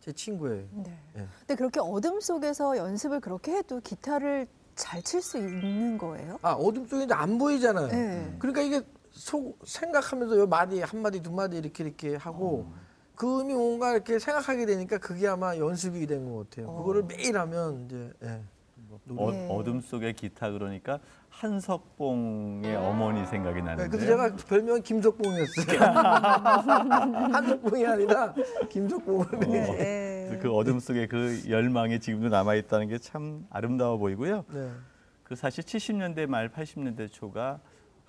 제 0.00 0.12
친구예요. 0.12 0.66
네. 0.72 0.98
예. 1.16 1.26
근데 1.40 1.54
그렇게 1.54 1.80
어둠 1.80 2.20
속에서 2.20 2.76
연습을 2.76 3.20
그렇게 3.20 3.52
해도 3.56 3.80
기타를 3.80 4.46
잘 4.74 5.02
칠 5.02 5.22
수 5.22 5.38
있는 5.38 5.96
거예요? 5.96 6.38
아 6.42 6.52
어둠 6.52 6.86
속에 6.86 7.04
이제 7.04 7.14
안 7.14 7.38
보이잖아요. 7.38 7.88
네. 7.88 8.36
그러니까 8.38 8.60
이게 8.60 8.82
속 9.14 9.58
생각하면서 9.64 10.36
요 10.38 10.46
마디 10.46 10.80
한 10.80 11.00
마디 11.00 11.22
두 11.22 11.30
마디 11.32 11.56
이렇게 11.56 11.84
이렇게 11.84 12.16
하고 12.16 12.66
그 13.14 13.40
음이 13.40 13.54
뭔가 13.54 13.92
이렇게 13.92 14.18
생각하게 14.18 14.66
되니까 14.66 14.98
그게 14.98 15.28
아마 15.28 15.56
연습이 15.56 16.04
된 16.06 16.24
것 16.26 16.50
같아요. 16.50 16.68
어. 16.68 16.78
그거를 16.78 17.04
매일 17.04 17.38
하면 17.38 17.84
이제 17.86 18.12
예. 18.24 18.42
어, 19.16 19.30
네. 19.30 19.48
어 19.50 19.62
둠 19.62 19.80
속의 19.80 20.14
기타 20.14 20.50
그러니까 20.50 20.98
한석봉의 21.28 22.74
어머니 22.76 23.24
생각이 23.26 23.56
네, 23.56 23.62
나는데. 23.62 23.88
그래서 23.88 24.06
제가 24.06 24.36
별명이 24.48 24.82
김석봉이었어요. 24.82 25.78
한석봉이 27.32 27.86
아니라 27.86 28.34
김석봉을 28.68 29.26
네. 29.40 30.28
네. 30.30 30.38
그 30.42 30.50
어둠 30.52 30.80
속의 30.80 31.06
그 31.08 31.42
열망이 31.48 32.00
지금도 32.00 32.28
남아 32.30 32.54
있다는 32.56 32.88
게 32.88 32.98
참 32.98 33.46
아름다워 33.50 33.96
보이고요. 33.98 34.44
네. 34.52 34.70
그 35.22 35.36
사실 35.36 35.62
70년대 35.64 36.26
말 36.26 36.48
80년대 36.50 37.10
초가 37.12 37.60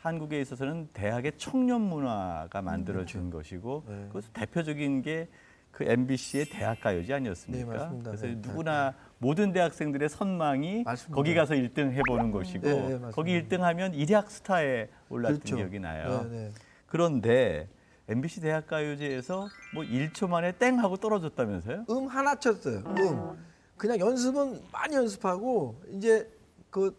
한국에 0.06 0.40
있어서는 0.42 0.90
대학의 0.94 1.34
청년 1.38 1.82
문화가 1.82 2.62
만들어진 2.62 3.30
것이고 3.30 3.84
음, 3.88 4.02
네. 4.04 4.10
그래서 4.12 4.30
대표적인 4.34 5.02
게 5.02 5.28
그 5.76 5.84
MBC의 5.84 6.46
대학 6.46 6.80
가요제 6.80 7.14
아니었습니까? 7.14 7.70
네, 7.70 7.78
맞습니다. 7.78 8.12
그래서 8.12 8.28
네, 8.28 8.36
누구나 8.36 8.94
모든 9.18 9.52
대학생들의 9.52 10.08
선망이 10.08 10.84
맞습니다. 10.84 11.14
거기 11.16 11.36
가서 11.36 11.54
1등 11.54 11.92
해보는 11.92 12.32
것이고 12.32 12.66
네, 12.66 12.98
네. 12.98 13.12
거기 13.12 13.42
1등 13.42 13.60
하면 13.60 13.94
일약 13.94 14.32
스타에 14.32 14.88
올랐던 15.10 15.40
그렇죠. 15.40 15.58
기억이 15.58 15.80
나요. 15.80 16.26
네, 16.30 16.30
네. 16.30 16.52
그런데 16.88 17.68
MBC 18.08 18.40
대학 18.40 18.68
가요제에서 18.68 19.50
뭐 19.74 19.84
1초 19.84 20.30
만에 20.30 20.54
땡 20.54 20.80
하고 20.80 20.96
떨어졌다면서요? 20.96 21.86
음 21.90 22.08
하나 22.08 22.36
쳤어요. 22.36 22.82
음. 22.86 23.46
그냥 23.76 24.00
연습은 24.00 24.62
많이 24.72 24.96
연습하고 24.96 25.76
이제 25.92 26.32
그 26.70 26.98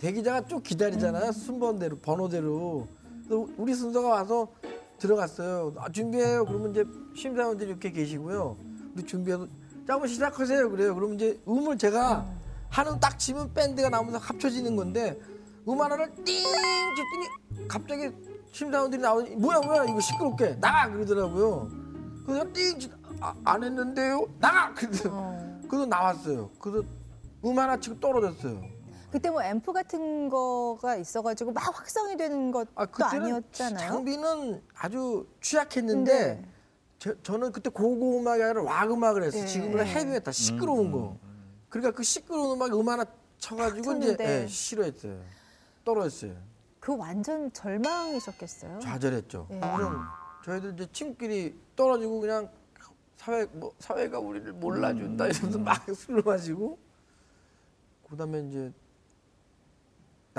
대기자가 0.00 0.46
쭉 0.46 0.62
기다리잖아요. 0.62 1.32
순번대로 1.32 1.98
번호대로. 1.98 2.88
우리 3.56 3.74
순서가 3.74 4.08
와서 4.08 4.48
들어갔어요. 4.98 5.74
아, 5.76 5.90
준비해요. 5.90 6.44
그러면 6.44 6.70
이제 6.70 6.84
심사위원들이 7.14 7.70
이렇게 7.70 7.90
계시고요. 7.92 8.56
우리 8.96 9.04
준비해서 9.04 9.46
자 9.86 9.94
한번 9.94 10.08
시작하세요. 10.08 10.70
그래요. 10.70 10.94
그러면 10.94 11.16
이제 11.16 11.38
음을 11.46 11.78
제가 11.78 12.26
하는 12.70 12.98
딱 12.98 13.18
치면 13.18 13.52
밴드가 13.54 13.88
나오면서 13.88 14.18
합쳐지는 14.18 14.74
건데 14.76 15.18
음 15.68 15.80
하나를 15.80 16.10
띵 16.24 16.44
쳤더니 16.96 17.68
갑자기 17.68 18.10
심사위원들이 18.52 19.00
나오니 19.02 19.36
뭐야 19.36 19.60
뭐야 19.60 19.84
이거 19.84 20.00
시끄럽게 20.00 20.56
나가 20.60 20.90
그러더라고요. 20.90 21.68
그래서 22.26 22.44
띵 22.52 22.78
치- 22.78 22.90
아, 23.20 23.34
안 23.44 23.62
했는데요. 23.62 24.26
나가 24.38 24.72
그래서 24.74 25.08
어. 25.12 25.60
그래서 25.68 25.86
나왔어요. 25.86 26.50
그래서 26.58 26.82
음 27.44 27.58
하나 27.58 27.78
치고 27.78 28.00
떨어졌어요. 28.00 28.60
그때 29.10 29.30
뭐 29.30 29.42
앰프 29.42 29.72
같은 29.72 30.28
거가 30.28 30.96
있어가지고 30.96 31.52
막 31.52 31.76
확성이 31.76 32.16
되는 32.16 32.50
것도 32.50 32.70
아 32.74 32.86
그때는 32.86 33.24
아니었잖아요. 33.26 33.88
장비는 33.88 34.62
아주 34.76 35.26
취약했는데 35.40 36.34
네. 36.34 36.48
저, 36.98 37.14
저는 37.22 37.50
그때 37.52 37.70
고고 37.70 38.18
음악이 38.20 38.42
아니라 38.42 38.62
락 38.62 38.90
음악을 38.90 39.24
했어요. 39.24 39.42
네. 39.42 39.46
지금은 39.48 39.86
헤비했다 39.86 40.30
시끄러운 40.32 40.92
거. 40.92 41.16
그러니까 41.68 41.92
그 41.96 42.02
시끄러운 42.02 42.56
음악 42.56 42.72
음 42.72 42.88
하나 42.88 43.04
쳐가지고 43.38 43.96
이제. 43.96 44.16
예, 44.20 44.46
싫어했어요. 44.46 45.20
떨어졌어요. 45.84 46.36
그 46.78 46.96
완전 46.96 47.52
절망이셨겠어요. 47.52 48.80
좌절했죠. 48.80 49.46
네. 49.50 49.60
그럼 49.60 50.06
저희들 50.44 50.74
이제 50.74 50.88
친구끼리 50.92 51.58
떨어지고 51.74 52.20
그냥 52.20 52.50
사회 53.16 53.44
뭐 53.52 53.72
사회가 53.78 54.18
우리를 54.18 54.52
몰라준다 54.54 55.26
이러면서 55.26 55.58
막 55.58 55.84
술을 55.94 56.22
마시고 56.24 56.78
그다음에 58.08 58.40
이제 58.48 58.72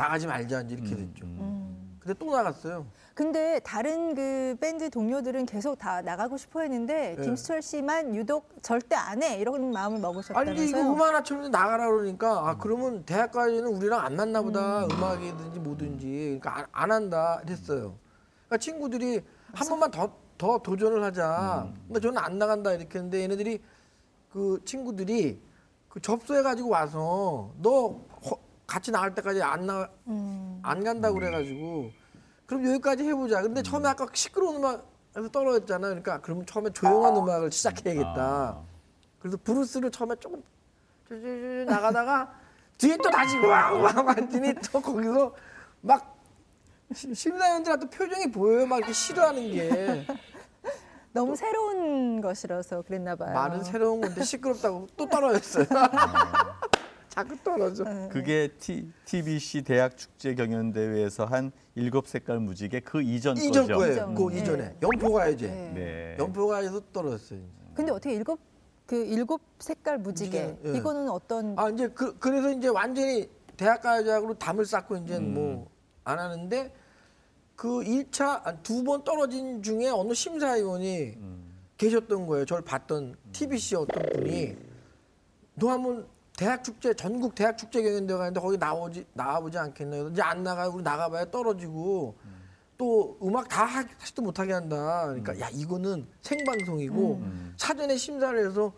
나가지 0.01 0.25
말자 0.27 0.61
이제 0.61 0.75
이렇게 0.75 0.95
됐죠. 0.95 1.25
음. 1.25 1.97
근데 1.99 2.17
또 2.17 2.31
나갔어요. 2.35 2.87
근데 3.13 3.59
다른 3.59 4.15
그 4.15 4.55
밴드 4.59 4.89
동료들은 4.89 5.45
계속 5.45 5.77
다 5.77 6.01
나가고 6.01 6.37
싶어 6.37 6.61
했는데 6.61 7.15
네. 7.15 7.23
김수철 7.23 7.61
씨만 7.61 8.15
유독 8.15 8.49
절대 8.63 8.95
안 8.95 9.21
해 9.21 9.37
이런 9.37 9.71
마음을 9.71 9.97
아니 9.97 10.01
먹으셨다면서요? 10.01 10.65
이제 10.65 10.69
이거 10.79 10.91
음악 10.93 11.09
하나처럼 11.09 11.51
나가라 11.51 11.87
그러니까 11.89 12.49
아 12.49 12.57
그러면 12.57 13.03
대학까지는 13.05 13.67
우리랑 13.67 13.99
안 14.03 14.15
맞나 14.15 14.41
보다 14.41 14.85
음. 14.85 15.03
악이든지 15.03 15.59
뭐든지 15.59 16.39
그러니까 16.41 16.57
안, 16.57 16.65
안 16.71 16.91
한다 16.91 17.41
했어요. 17.47 17.93
그러니까 18.47 18.57
친구들이 18.57 19.21
한 19.53 19.67
번만 19.67 19.91
더 19.91 20.09
더 20.41 20.57
도전을 20.57 21.03
하자. 21.03 21.71
근데 21.85 21.99
저는 21.99 22.17
안 22.17 22.39
나간다 22.39 22.71
이렇게 22.73 22.97
했는데 22.97 23.21
얘네들이 23.21 23.61
그 24.31 24.59
친구들이 24.65 25.39
그 25.87 26.01
접수해 26.01 26.41
가지고 26.41 26.69
와서 26.69 27.51
너 27.61 27.89
허- 28.25 28.39
같이 28.71 28.89
나갈 28.89 29.13
때까지 29.13 29.43
안나안 29.43 29.89
음. 30.07 30.61
간다고 30.63 31.15
그래가지고 31.15 31.91
그럼 32.45 32.65
여기까지 32.67 33.03
해보자. 33.03 33.41
근데 33.41 33.61
처음에 33.61 33.89
아까 33.89 34.07
시끄러운 34.13 34.55
음악에서 34.57 35.29
떨어졌잖아요. 35.29 35.89
그러니까 35.89 36.21
그러면 36.21 36.45
처음에 36.45 36.69
조용한 36.71 37.17
음악을 37.17 37.51
시작해야겠다. 37.51 38.15
아. 38.17 38.61
그래서 39.19 39.37
브루스를 39.43 39.91
처음에 39.91 40.15
조금 40.21 40.41
쭈쭈쭈 41.09 41.65
나가다가 41.69 42.33
뒤에 42.77 42.95
또 42.97 43.09
다시 43.11 43.37
와와와 43.37 44.01
왔더니 44.03 44.53
또 44.71 44.79
거기서 44.81 45.35
막 45.81 46.17
시- 46.93 47.13
심사위원들한테 47.13 47.89
표정이 47.89 48.31
보여요. 48.31 48.65
막 48.65 48.77
이렇게 48.77 48.93
싫어하는 48.93 49.51
게 49.51 50.05
너무 51.11 51.35
새로운 51.35 52.21
것이라서 52.21 52.83
그랬나 52.83 53.17
봐요. 53.17 53.33
말은 53.33 53.65
새로운 53.65 53.99
건데 53.99 54.23
시끄럽다고 54.23 54.87
또 54.95 55.09
떨어졌어요. 55.09 55.65
자꾸 57.11 57.35
떨어져. 57.43 57.83
네. 57.83 58.07
그게 58.09 58.47
T, 58.57 58.89
TBC 59.03 59.63
대학 59.63 59.97
축제 59.97 60.33
경연 60.33 60.71
대회에서 60.71 61.25
한 61.25 61.51
일곱 61.75 62.07
색깔 62.07 62.39
무지개 62.39 62.79
그 62.79 63.01
이전 63.01 63.35
이전 63.35 63.67
거죠. 63.67 63.77
거예요. 63.79 63.93
이전. 63.93 64.15
그 64.15 64.29
네. 64.31 64.39
이전에 64.39 64.75
연포가야제. 64.81 65.47
네. 65.47 65.71
네. 65.75 66.15
연포가에서 66.19 66.81
떨어졌어요. 66.93 67.39
이제. 67.39 67.47
근데 67.73 67.91
어떻게 67.91 68.15
일곱 68.15 68.39
그 68.85 68.95
일곱 69.05 69.41
색깔 69.59 69.97
무지개 69.99 70.41
무지개, 70.45 70.69
예. 70.73 70.77
이거는 70.77 71.09
어떤 71.09 71.53
아 71.59 71.69
이제 71.69 71.89
그 71.89 72.17
그래서 72.17 72.49
이제 72.51 72.69
완전히 72.69 73.29
대학가요제하고 73.57 74.33
담을 74.35 74.65
쌓고 74.65 74.95
이제 74.97 75.17
음. 75.17 75.33
뭐안 75.33 76.17
하는데 76.17 76.73
그 77.57 77.67
1차 77.81 78.63
두 78.63 78.83
번 78.85 79.03
떨어진 79.03 79.61
중에 79.61 79.89
어느 79.89 80.13
심사위원이 80.13 81.13
음. 81.17 81.51
계셨던 81.77 82.25
거예요. 82.25 82.45
저를 82.45 82.63
봤던 82.63 83.15
TBC 83.33 83.75
어떤 83.75 84.01
분이 84.13 84.55
너 85.55 85.69
한번 85.71 86.07
대학 86.41 86.63
축제 86.63 86.91
전국 86.95 87.35
대학 87.35 87.55
축제 87.55 87.83
경연대 87.83 88.15
가는데 88.15 88.39
거기 88.39 88.57
나오지 88.57 89.05
나와보지 89.13 89.59
않겠나? 89.59 89.91
그래서 89.91 90.09
이제 90.09 90.23
안 90.23 90.41
나가요. 90.41 90.71
우리 90.73 90.81
나가봐야 90.81 91.29
떨어지고 91.29 92.15
또 92.79 93.15
음악 93.21 93.47
다 93.47 93.63
하- 93.63 93.85
하지도 93.99 94.23
못하게 94.23 94.53
한다. 94.53 95.05
그러니까 95.05 95.39
야 95.39 95.49
이거는 95.53 96.07
생방송이고 96.23 97.13
음. 97.21 97.53
사전에 97.57 97.95
심사를 97.95 98.43
해서 98.43 98.73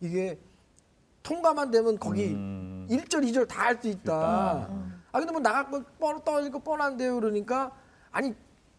이게 0.00 0.38
통과만 1.24 1.72
되면 1.72 1.98
거기 1.98 2.26
음. 2.34 2.86
일 2.88 3.02
1절, 3.04 3.24
2절 3.28 3.48
다 3.48 3.62
할 3.64 3.82
수 3.82 3.88
있다. 3.88 4.68
아 5.10 5.18
근데 5.18 5.32
뭐 5.32 5.40
나갈 5.40 5.68
거 5.72 5.82
뻔, 5.98 6.22
떨어질 6.24 6.52
거 6.52 6.60
뻔한데요. 6.60 7.16
그러니까 7.16 7.72
아니 8.12 8.32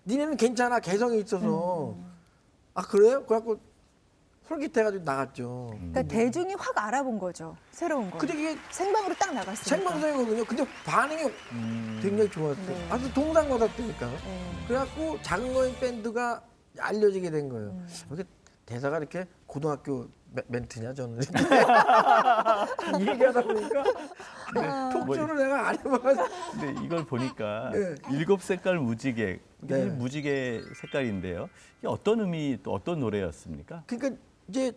니네는 0.06 0.38
괜찮아 0.38 0.80
개성이 0.80 1.20
있어서 1.20 1.98
아 2.74 2.84
그래요? 2.84 3.26
그래갖고 3.26 3.60
솔깃해가지고 4.60 5.04
나갔죠. 5.04 5.68
그러니까 5.74 6.02
대중이 6.04 6.56
확 6.58 6.76
알아본 6.76 7.20
거죠. 7.20 7.56
새로운 7.72 8.10
거. 8.10 8.18
근데 8.18 8.34
이게 8.34 8.58
생방으로 8.72 9.14
딱 9.16 9.34
나갔으니까. 9.34 9.64
생방송이거든요. 9.78 10.46
근데 10.46 10.66
반응이 10.86 11.24
음. 11.52 12.00
굉장히 12.02 12.30
좋았어요. 12.32 12.66
네. 12.66 12.88
아주 12.90 13.14
동상 13.14 13.48
받았다니까. 13.48 14.08
네. 14.08 14.18
그래갖고 14.68 15.22
작은 15.22 15.54
거인 15.54 15.76
밴드가 15.80 16.42
알려지게 16.80 17.30
된 17.30 17.48
거예요. 17.50 17.68
음. 17.70 17.88
이게 18.12 18.24
대사가 18.66 18.98
이렇게 18.98 19.26
고등학교 19.46 20.08
멘- 20.32 20.46
멘트냐 20.48 20.94
저는 20.94 21.20
얘기하다 23.02 23.42
보니까 23.42 23.84
톡쇼를 24.94 25.38
내가 25.38 25.70
안 25.70 25.76
해봐가지고 25.80 26.28
근데 26.52 26.86
이걸 26.86 27.04
보니까 27.06 27.72
네. 27.74 27.96
일곱 28.12 28.44
색깔 28.44 28.78
무지개 28.78 29.40
이게 29.64 29.76
네. 29.76 29.86
무지개 29.86 30.62
색깔인데요. 30.80 31.50
이게 31.80 31.88
어떤 31.88 32.20
의미 32.20 32.60
또 32.62 32.74
어떤 32.74 33.00
노래였습니까? 33.00 33.84
그러니까 33.88 34.22
이제 34.50 34.72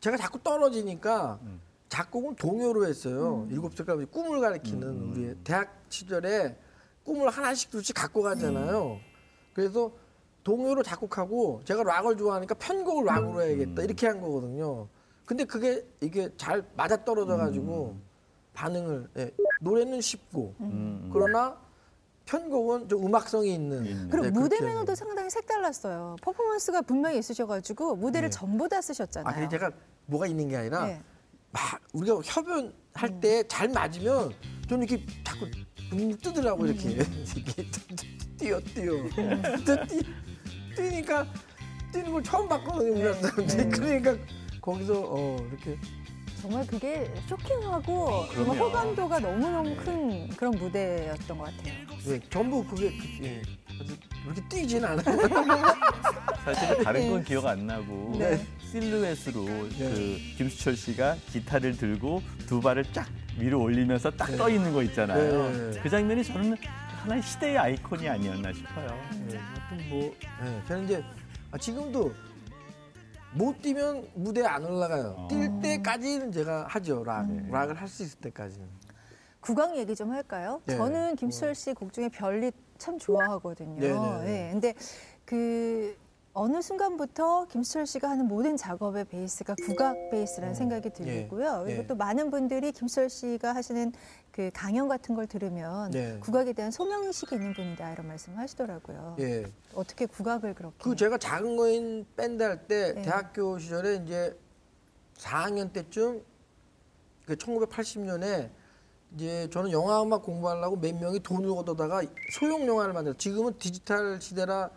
제가 0.00 0.16
자꾸 0.16 0.42
떨어지니까 0.42 1.38
작곡은 1.88 2.36
동요로 2.36 2.86
했어요. 2.86 3.46
일곱 3.50 3.76
색깔 3.76 4.04
꿈을 4.06 4.40
가리키는 4.40 5.10
우리의 5.10 5.36
대학 5.44 5.82
시절에 5.90 6.56
꿈을 7.04 7.28
하나씩 7.28 7.70
둘씩 7.70 7.94
갖고 7.94 8.22
가잖아요. 8.22 8.98
그래서 9.52 9.92
동요로 10.42 10.82
작곡하고 10.82 11.60
제가 11.64 11.82
락을 11.82 12.16
좋아하니까 12.16 12.54
편곡을 12.54 13.04
락으로 13.04 13.42
해야겠다 13.42 13.82
이렇게 13.82 14.06
한 14.06 14.20
거거든요. 14.20 14.88
근데 15.24 15.44
그게 15.44 15.86
이게 16.00 16.30
잘 16.36 16.64
맞아 16.76 17.04
떨어져 17.04 17.36
가지고 17.36 17.96
반응을 18.54 19.08
예, 19.18 19.30
노래는 19.60 20.00
쉽고 20.00 20.54
음. 20.60 21.10
그러나 21.12 21.56
편곡은 22.24 22.88
좀 22.88 23.06
음악성이 23.06 23.54
있는 23.54 23.84
있는. 23.84 24.08
그리고 24.08 24.26
네, 24.26 24.30
무대 24.30 24.60
매너도 24.60 24.94
상당히 24.94 25.30
색달랐어요. 25.30 26.16
퍼포먼스가 26.22 26.82
분명히 26.82 27.18
있으셔가지고 27.18 27.96
무대를 27.96 28.30
네. 28.30 28.36
전부 28.36 28.68
다 28.68 28.80
쓰셨잖아요. 28.80 29.30
아, 29.30 29.34
그게 29.34 29.48
제가 29.48 29.70
뭐가 30.06 30.26
있는 30.26 30.48
게 30.48 30.56
아니라 30.56 30.86
네. 30.86 31.02
막 31.50 31.80
우리가 31.92 32.20
협연할 32.24 33.20
때잘 33.20 33.68
맞으면 33.68 34.32
저는 34.68 34.88
이렇게 34.88 35.04
자꾸 35.24 35.46
눈이 35.90 36.16
뜨더라고 36.18 36.66
이렇게 36.66 36.90
이렇게 37.36 37.66
뛰어 38.38 38.60
뛰어 38.60 38.96
뛰, 39.86 40.02
뛰니까 40.74 41.26
뛰는 41.92 42.10
걸 42.10 42.22
처음 42.22 42.48
봤거든요 42.48 42.92
우리나라 42.92 43.14
사람들이 43.14 43.68
그러니까 43.68 44.16
거기서 44.62 44.94
어 44.96 45.36
이렇게 45.50 45.78
정말 46.42 46.66
그게 46.66 47.08
쇼킹하고 47.28 48.26
정말 48.32 48.56
그럼요. 48.56 48.64
호감도가 48.64 49.20
너무너무 49.20 49.76
큰 49.76 50.28
그런 50.30 50.50
무대였던 50.58 51.38
것 51.38 51.44
같아요. 51.44 51.74
예, 52.08 52.20
전부 52.30 52.64
그게 52.64 52.90
그- 52.98 53.24
예, 53.24 53.42
아주 53.80 53.96
그렇게 54.24 54.42
뛰진 54.48 54.84
않아요 54.84 55.04
사실은 56.44 56.82
다른 56.82 57.00
네. 57.00 57.10
건 57.10 57.24
기억 57.24 57.46
안 57.46 57.64
나고 57.66 58.16
네. 58.18 58.44
실루엣으로 58.72 59.44
그 59.44 60.18
김수철 60.36 60.76
씨가 60.76 61.16
기타를 61.30 61.76
들고 61.76 62.20
두 62.48 62.60
발을 62.60 62.84
쫙 62.92 63.06
위로 63.38 63.60
올리면서 63.62 64.10
딱 64.10 64.36
떠 64.36 64.48
있는 64.50 64.72
거 64.72 64.82
있잖아요. 64.82 65.70
네. 65.70 65.80
그 65.80 65.88
장면이 65.88 66.24
저는 66.24 66.56
하나의 67.02 67.22
시대의 67.22 67.56
아이콘이 67.58 68.08
아니었나 68.08 68.52
싶어요. 68.52 68.98
예, 69.30 69.36
하여튼 69.36 69.88
뭐 69.88 70.14
예, 70.44 70.62
저는 70.66 70.84
이제 70.84 71.04
아, 71.52 71.58
지금도 71.58 72.12
못 73.34 73.60
뛰면 73.62 74.08
무대에 74.14 74.44
안 74.44 74.64
올라가요 74.64 75.14
어. 75.16 75.28
뛸 75.28 75.60
때까지는 75.62 76.32
제가 76.32 76.66
하죠 76.68 77.02
락 77.04 77.22
음. 77.24 77.48
락을 77.50 77.74
할 77.80 77.88
수 77.88 78.02
있을 78.02 78.18
때까지는 78.20 78.66
국악 79.40 79.76
얘기 79.76 79.96
좀 79.96 80.12
할까요? 80.12 80.60
네. 80.66 80.76
저는 80.76 81.16
김수철 81.16 81.54
씨곡 81.56 81.92
중에 81.92 82.08
별빛 82.10 82.54
참 82.78 82.96
좋아하거든요. 82.98 83.80
네, 83.80 83.88
네, 83.88 84.24
네. 84.24 84.46
예, 84.48 84.52
근데 84.52 84.74
그 85.24 85.96
어느 86.32 86.62
순간부터 86.62 87.46
김수철 87.48 87.86
씨가 87.86 88.08
하는 88.08 88.26
모든 88.28 88.56
작업의 88.56 89.04
베이스가 89.06 89.56
국악 89.66 89.96
베이스라는 90.10 90.54
생각이 90.54 90.90
들고요. 90.90 91.62
그리고 91.64 91.82
예. 91.82 91.86
또 91.88 91.96
많은 91.96 92.30
분들이 92.30 92.70
김수철 92.70 93.10
씨가 93.10 93.52
하시는 93.54 93.92
그 94.32 94.50
강연 94.54 94.88
같은 94.88 95.14
걸 95.14 95.26
들으면 95.26 95.90
네. 95.90 96.18
국악에 96.20 96.54
대한 96.54 96.70
소명의식이 96.70 97.34
있는 97.34 97.52
분이다 97.52 97.92
이런 97.92 98.08
말씀을 98.08 98.38
하시더라고요. 98.38 99.16
예. 99.20 99.44
어떻게 99.74 100.06
국악을 100.06 100.54
그렇게 100.54 100.76
그 100.82 100.96
제가 100.96 101.18
작은 101.18 101.56
거인 101.56 102.06
밴드 102.16 102.42
할때 102.42 102.94
네. 102.94 103.02
대학교 103.02 103.58
시절에 103.58 103.96
이제 103.96 104.34
4학년 105.18 105.70
때쯤 105.72 106.22
그 107.26 107.36
1980년에 107.36 108.50
이제 109.14 109.50
저는 109.50 109.70
영화 109.70 110.02
음악 110.02 110.22
공부하려고 110.22 110.76
몇 110.76 110.94
명이 110.98 111.20
돈을 111.20 111.50
걷어다가 111.54 112.02
소형 112.32 112.66
영화를 112.66 112.94
만들어. 112.94 113.14
지금은 113.14 113.58
디지털 113.58 114.18
시대라 114.18 114.70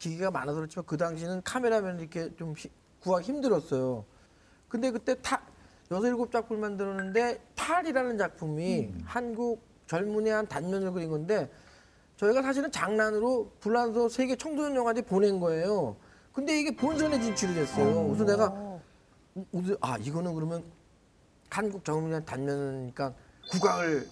기기가 0.00 0.32
많아서 0.32 0.56
그렇지만 0.56 0.84
그 0.86 0.96
당시는 0.96 1.42
카메라면 1.44 2.00
이렇게 2.00 2.34
좀 2.34 2.52
히- 2.56 2.70
구하기 3.00 3.26
힘들었어요. 3.26 4.04
근데 4.68 4.90
그때 4.90 5.14
타 5.22 5.40
여섯 5.90 6.06
일곱 6.08 6.30
작품을 6.30 6.60
만들었는데 6.60 7.40
탈이라는 7.54 8.18
작품이 8.18 8.92
한국 9.04 9.62
젊은이의 9.86 10.34
한 10.34 10.46
단면을 10.46 10.92
그린 10.92 11.08
건데 11.08 11.50
저희가 12.16 12.42
사실은 12.42 12.70
장난으로 12.70 13.52
불란서 13.60 14.08
세계 14.08 14.36
청소년 14.36 14.74
영화제 14.76 15.00
보낸 15.02 15.40
거예요. 15.40 15.96
근데 16.32 16.58
이게 16.60 16.74
본선에 16.74 17.18
진출이 17.20 17.54
됐어요. 17.54 18.06
그래서 18.08 18.24
내가 18.24 18.48
어, 18.52 18.80
우리 19.52 19.74
아 19.80 19.96
이거는 19.98 20.34
그러면 20.34 20.62
한국 21.48 21.84
젊은이 21.84 22.12
한 22.12 22.24
단면이니까 22.24 23.14
국악을 23.50 24.06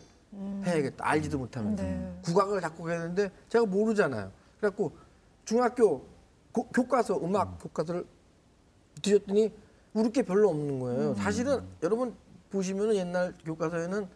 해야겠다. 0.64 1.06
알지도 1.06 1.38
못하면서 1.38 1.82
네. 1.82 2.18
국악을 2.22 2.60
작곡해야 2.60 3.00
되는데 3.00 3.30
제가 3.48 3.66
모르잖아요. 3.66 4.30
그래갖고 4.60 4.92
중학교 5.44 6.06
고- 6.52 6.68
교과서 6.68 7.18
음악 7.22 7.58
교과서를 7.62 8.06
뒤졌더니 9.02 9.52
우리 9.96 10.10
게 10.10 10.22
별로 10.22 10.50
없는 10.50 10.78
거예요. 10.78 11.14
사실은 11.14 11.62
여러분 11.82 12.14
보시면은 12.50 12.96
옛날 12.96 13.34
교과서에는 13.46 14.06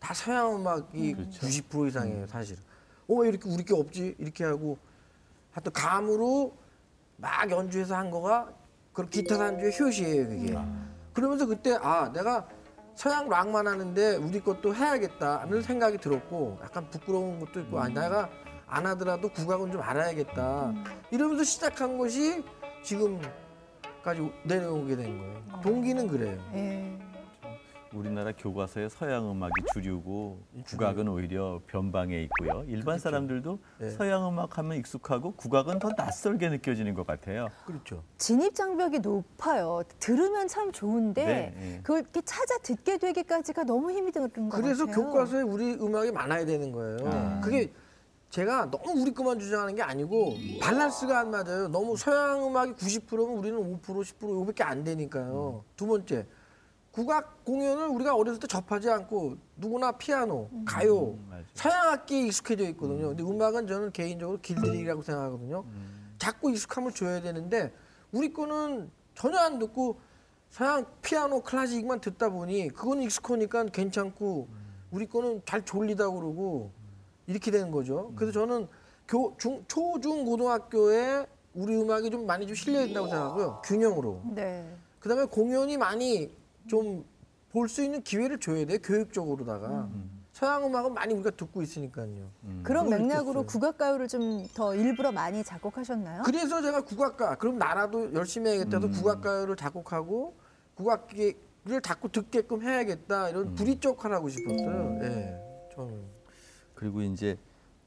다 0.00 0.12
서양 0.12 0.56
음악이 0.56 1.14
90% 1.14 1.86
이상이에요, 1.88 2.26
사실은. 2.26 2.60
어, 3.06 3.14
왜 3.14 3.28
이렇게 3.28 3.48
우리 3.48 3.64
게 3.64 3.72
없지? 3.72 4.16
이렇게 4.18 4.42
하고 4.44 4.76
하여튼 5.52 5.72
감으로 5.72 6.52
막 7.16 7.48
연주해서 7.48 7.94
한 7.94 8.10
거가 8.10 8.52
그 8.92 9.08
기타 9.08 9.38
단주의 9.38 9.72
효시예요, 9.78 10.28
그게. 10.28 10.58
그러면서 11.12 11.46
그때 11.46 11.78
아, 11.80 12.10
내가 12.12 12.48
서양 12.96 13.28
락만 13.28 13.68
하는데 13.68 14.16
우리 14.16 14.40
것도 14.40 14.74
해야겠다는 14.74 15.62
생각이 15.62 15.98
들었고 15.98 16.58
약간 16.60 16.90
부끄러운 16.90 17.38
것도 17.38 17.60
있고 17.60 17.78
아, 17.78 17.86
내가 17.88 18.28
안 18.66 18.84
하더라도 18.86 19.28
국악은 19.28 19.70
좀 19.70 19.80
알아야겠다. 19.80 20.74
이러면서 21.12 21.44
시작한 21.44 21.98
것이 21.98 22.42
지금 22.82 23.20
까지 24.02 24.30
내려오게 24.44 24.96
된 24.96 25.18
거예요. 25.18 25.42
동기는 25.62 26.08
그래요. 26.08 26.38
예. 26.54 26.98
우리나라 27.92 28.30
교과서에 28.38 28.88
서양 28.88 29.28
음악이 29.28 29.52
주류고 29.72 30.38
국악은 30.64 31.08
오히려 31.08 31.60
변방에 31.66 32.22
있고요. 32.22 32.64
일반 32.68 33.00
사람들도 33.00 33.58
네. 33.80 33.90
서양 33.90 34.28
음악 34.28 34.58
하면 34.58 34.78
익숙하고 34.78 35.32
국악은 35.32 35.80
더 35.80 35.90
낯설게 35.96 36.50
느껴지는 36.50 36.94
것 36.94 37.04
같아요. 37.04 37.48
그렇죠. 37.66 38.04
진입 38.16 38.54
장벽이 38.54 39.00
높아요. 39.00 39.82
들으면 39.98 40.46
참 40.46 40.70
좋은데 40.70 41.24
네, 41.24 41.54
네. 41.58 41.80
그걸 41.82 42.02
이렇게 42.02 42.20
찾아 42.20 42.58
듣게 42.58 42.96
되기까지가 42.96 43.64
너무 43.64 43.90
힘이 43.90 44.12
드는 44.12 44.30
것 44.48 44.62
그래서 44.62 44.86
같아요. 44.86 45.04
교과서에 45.06 45.42
우리 45.42 45.72
음악이 45.74 46.12
많아야 46.12 46.44
되는 46.46 46.70
거예요. 46.70 46.98
아. 47.06 47.40
그게 47.42 47.72
제가 48.30 48.70
너무 48.70 49.02
우리 49.02 49.12
것만 49.12 49.40
주장하는 49.40 49.74
게 49.74 49.82
아니고 49.82 50.36
밸런스가 50.62 51.18
안 51.20 51.30
맞아요. 51.30 51.68
너무 51.68 51.96
서양 51.96 52.46
음악이 52.46 52.72
90%면 52.74 53.38
우리는 53.38 53.58
5% 53.58 53.82
10% 53.82 54.30
요밖에 54.30 54.62
안 54.62 54.84
되니까요. 54.84 55.64
두 55.76 55.86
번째 55.86 56.26
국악 56.92 57.44
공연을 57.44 57.88
우리가 57.88 58.14
어렸을 58.14 58.40
때 58.40 58.46
접하지 58.46 58.90
않고 58.90 59.36
누구나 59.56 59.92
피아노, 59.92 60.48
가요, 60.64 61.10
음. 61.10 61.44
서양 61.54 61.88
악기에 61.88 62.26
익숙해져 62.26 62.64
있거든요. 62.70 63.08
근데 63.08 63.22
음악은 63.22 63.66
저는 63.66 63.92
개인적으로 63.92 64.38
길들이기라고 64.40 65.02
생각하거든요. 65.02 65.64
자꾸 66.18 66.50
익숙함을 66.50 66.92
줘야 66.92 67.20
되는데 67.20 67.72
우리 68.12 68.32
거는 68.32 68.90
전혀 69.14 69.38
안 69.38 69.58
듣고 69.58 70.00
서양 70.50 70.84
피아노 71.02 71.42
클래식만 71.42 72.00
듣다 72.00 72.28
보니 72.30 72.68
그건 72.70 73.02
익숙하니까 73.02 73.66
괜찮고 73.66 74.48
우리 74.90 75.06
거는 75.06 75.42
잘 75.46 75.64
졸리다 75.64 76.10
그러고 76.10 76.72
이렇게 77.30 77.50
되는 77.52 77.70
거죠. 77.70 78.12
그래서 78.16 78.32
저는 78.32 78.66
교, 79.06 79.34
중, 79.38 79.64
초, 79.68 80.00
중, 80.00 80.24
고등학교에 80.24 81.26
우리 81.54 81.76
음악이 81.80 82.10
좀 82.10 82.26
많이 82.26 82.46
좀 82.46 82.54
실려 82.56 82.84
있다고 82.84 83.06
생각하고요. 83.08 83.62
균형으로. 83.64 84.22
네. 84.34 84.68
그다음에 84.98 85.24
공연이 85.24 85.76
많이 85.76 86.34
좀 86.66 87.04
볼 87.52 87.68
수 87.68 87.82
있는 87.82 88.00
기회를 88.02 88.38
줘야 88.38 88.64
돼요. 88.64 88.78
교육적으로다가. 88.80 89.88
서양 90.32 90.64
음악은 90.64 90.94
많이 90.94 91.12
우리가 91.14 91.30
듣고 91.30 91.62
있으니까요. 91.62 92.30
음. 92.44 92.60
그런 92.62 92.88
맥락으로 92.88 93.40
느꼈어요. 93.40 93.46
국악 93.46 93.76
가요를 93.78 94.06
좀 94.06 94.46
더 94.54 94.72
일부러 94.76 95.10
많이 95.10 95.42
작곡하셨나요? 95.42 96.22
그래서 96.22 96.62
제가 96.62 96.82
국악가 96.82 97.34
그럼 97.34 97.58
나라도 97.58 98.14
열심히 98.14 98.50
해야겠다 98.50 98.78
해서 98.78 98.88
국악가요를 98.88 99.56
작곡하고 99.56 100.34
국악기를 100.76 101.82
자꾸 101.82 102.08
듣게끔 102.08 102.62
해야겠다 102.62 103.30
이런 103.30 103.52
불이 103.56 103.80
쪽 103.80 104.04
하라고 104.04 104.28
싶었어요. 104.28 104.98
예. 105.02 105.36
저는. 105.74 106.19
그리고 106.80 107.02
이제 107.02 107.36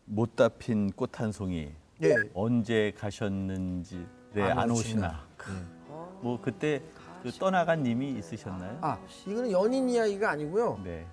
못다 0.06 0.48
핀 0.50 0.92
꽃 0.96 1.12
한 1.20 1.32
송이 1.32 1.72
예. 2.04 2.16
언제 2.36 2.94
가셨는지 2.96 4.06
네, 4.34 4.44
안 4.44 4.60
안 4.60 4.70
오시나. 4.72 5.26
오시나. 5.40 6.14
뭐 6.22 6.40
그때 6.40 6.80
그 7.24 7.32
떠나간 7.32 7.82
님이 7.82 8.12
있으셨나요? 8.20 8.78
아, 8.82 9.00
이거는 9.26 9.52
연인 9.52 9.90
이야기가 9.90 10.30
아니고요. 10.32 10.80
네, 10.84 11.08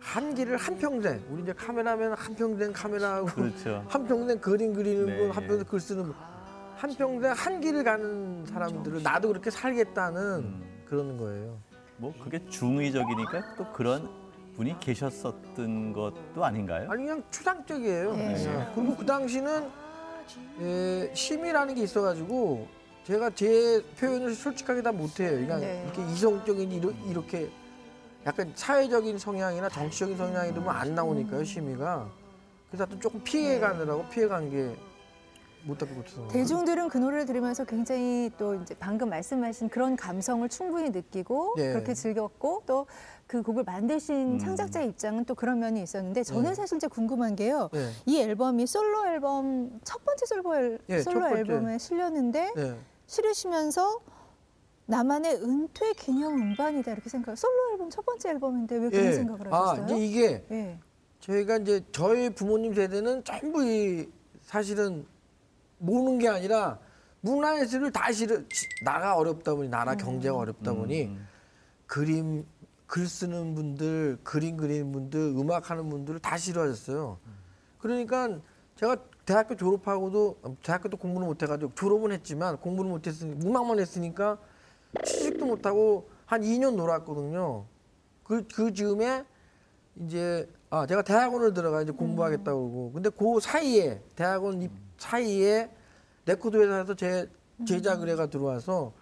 한 0.00 0.34
길을 0.34 0.56
한 0.56 0.78
평생. 0.78 1.22
우리 1.28 1.42
이제 1.42 1.52
카메라면 1.52 2.14
한 2.14 2.34
평생 2.34 2.72
카메라하고 2.72 3.26
그렇죠. 3.26 3.84
한 3.90 4.06
평생 4.06 4.38
그림 4.40 4.72
그리는 4.72 5.04
네, 5.06 5.18
분, 5.18 5.30
한 5.32 5.42
예. 5.42 5.46
평생 5.48 5.66
글 5.66 5.80
쓰는 5.80 6.04
분. 6.04 6.14
한 6.76 6.94
평생 6.94 7.32
한 7.32 7.60
길을 7.60 7.84
가는 7.84 8.46
사람들을 8.46 9.02
나도 9.02 9.28
그렇게 9.28 9.50
살겠다는 9.50 10.20
음. 10.38 10.84
그런 10.86 11.18
거예요. 11.18 11.58
뭐 11.98 12.14
그게 12.24 12.42
중의적이니까 12.48 13.56
또 13.56 13.70
그런 13.72 14.08
분이 14.56 14.78
계셨었던 14.80 15.92
것도 15.92 16.44
아닌가요? 16.44 16.90
아니 16.90 17.04
그냥 17.04 17.22
추상적이에요. 17.30 18.16
네. 18.16 18.34
그냥. 18.34 18.72
그리고 18.74 18.96
그 18.96 19.06
당시는 19.06 19.70
예, 20.60 21.10
심이라는 21.14 21.74
게 21.74 21.82
있어가지고 21.82 22.66
제가 23.04 23.30
제 23.30 23.82
표현을 23.98 24.34
솔직하게 24.34 24.82
다 24.82 24.92
못해요. 24.92 25.30
그러니까 25.30 25.58
네. 25.58 25.82
이렇게 25.84 26.12
이성적인 26.12 26.70
이러, 26.70 26.90
이렇게 27.08 27.50
약간 28.24 28.52
사회적인 28.54 29.18
성향이나 29.18 29.68
정치적인 29.68 30.16
성향이 30.16 30.50
이러면 30.50 30.70
안 30.74 30.94
나오니까요 30.94 31.42
심의가. 31.44 32.08
그래서 32.70 32.84
하여튼 32.84 33.00
조금 33.00 33.22
피해가느라고 33.24 34.08
피해간 34.08 34.50
게 34.50 34.76
못하고 35.64 35.94
못해서. 35.94 36.26
대중들은 36.28 36.88
그 36.88 36.98
노래를 36.98 37.26
들으면서 37.26 37.64
굉장히 37.64 38.30
또 38.38 38.54
이제 38.54 38.74
방금 38.78 39.08
말씀하신 39.10 39.68
그런 39.68 39.96
감성을 39.96 40.48
충분히 40.48 40.90
느끼고 40.90 41.54
네. 41.56 41.72
그렇게 41.72 41.94
즐겼고 41.94 42.62
또 42.66 42.86
그 43.32 43.42
곡을 43.42 43.64
만드신 43.64 44.34
음. 44.34 44.38
창작자의 44.38 44.88
입장은 44.88 45.24
또 45.24 45.34
그런 45.34 45.58
면이 45.58 45.82
있었는데 45.82 46.22
저는 46.22 46.50
네. 46.50 46.54
사실 46.54 46.76
이제 46.76 46.86
궁금한 46.86 47.34
게요. 47.34 47.70
네. 47.72 47.88
이 48.04 48.20
앨범이 48.20 48.66
솔로 48.66 49.06
앨범 49.06 49.80
첫 49.84 50.04
번째 50.04 50.26
솔로, 50.26 50.54
앨, 50.54 50.78
예, 50.90 51.00
첫 51.00 51.12
솔로 51.12 51.20
번째. 51.20 51.38
앨범에 51.38 51.78
실렸는데 51.78 52.52
네. 52.54 52.78
실으시면서 53.06 54.00
나만의 54.84 55.36
은퇴 55.36 55.94
기념 55.94 56.34
음반이다 56.34 56.92
이렇게 56.92 57.08
생각. 57.08 57.34
솔로 57.38 57.72
앨범 57.72 57.88
첫 57.88 58.04
번째 58.04 58.28
앨범인데 58.28 58.76
왜 58.76 58.90
그런 58.90 59.06
예. 59.06 59.12
생각을 59.14 59.54
아 59.54 59.70
하셨어요? 59.70 59.96
이제 59.96 60.04
이게 60.06 60.44
예. 60.50 60.78
저희가 61.20 61.56
이제 61.56 61.80
저희 61.90 62.28
부모님 62.28 62.74
세대는 62.74 63.24
전부 63.24 63.64
이 63.64 64.10
사실은 64.42 65.06
모르는 65.82 66.18
게 66.18 66.28
아니라 66.28 66.78
문화예술을 67.20 67.92
다 67.92 68.10
실은 68.12 68.48
나가 68.84 69.16
어렵다 69.16 69.54
보니 69.54 69.68
나라 69.68 69.94
경제가 69.94 70.36
어렵다 70.36 70.72
보니 70.72 71.04
음. 71.04 71.28
그림 71.86 72.46
글 72.86 73.06
쓰는 73.06 73.54
분들 73.54 74.18
그림 74.22 74.56
그리는 74.56 74.90
분들 74.92 75.18
음악 75.36 75.70
하는 75.70 75.88
분들을 75.88 76.20
다 76.20 76.36
싫어하셨어요. 76.36 77.18
그러니까 77.78 78.38
제가 78.76 78.96
대학교 79.24 79.56
졸업하고도 79.56 80.56
대학교도 80.62 80.96
공부를 80.96 81.26
못 81.26 81.42
해가지고 81.42 81.72
졸업은 81.74 82.12
했지만 82.12 82.58
공부를 82.58 82.90
못 82.90 83.06
했으니 83.06 83.34
음악만 83.44 83.78
했으니까 83.78 84.38
취직도 85.04 85.46
못 85.46 85.66
하고 85.66 86.08
한 86.26 86.42
2년 86.42 86.76
놀았거든요. 86.76 87.66
그, 88.24 88.46
그 88.54 88.72
즈음에 88.72 89.24
이제 89.96 90.48
아 90.70 90.86
제가 90.86 91.02
대학원을 91.02 91.54
들어가 91.54 91.82
이제 91.82 91.92
공부하겠다고 91.92 92.70
그러고 92.70 92.92
근데 92.92 93.10
그 93.10 93.40
사이에 93.40 94.02
대학원 94.16 94.62
입 94.62 94.70
사이에 95.02 95.68
레코드 96.26 96.56
회사에서 96.56 96.94
제 96.94 97.28
제작 97.66 98.00
의뢰가 98.00 98.26
들어와서 98.26 98.92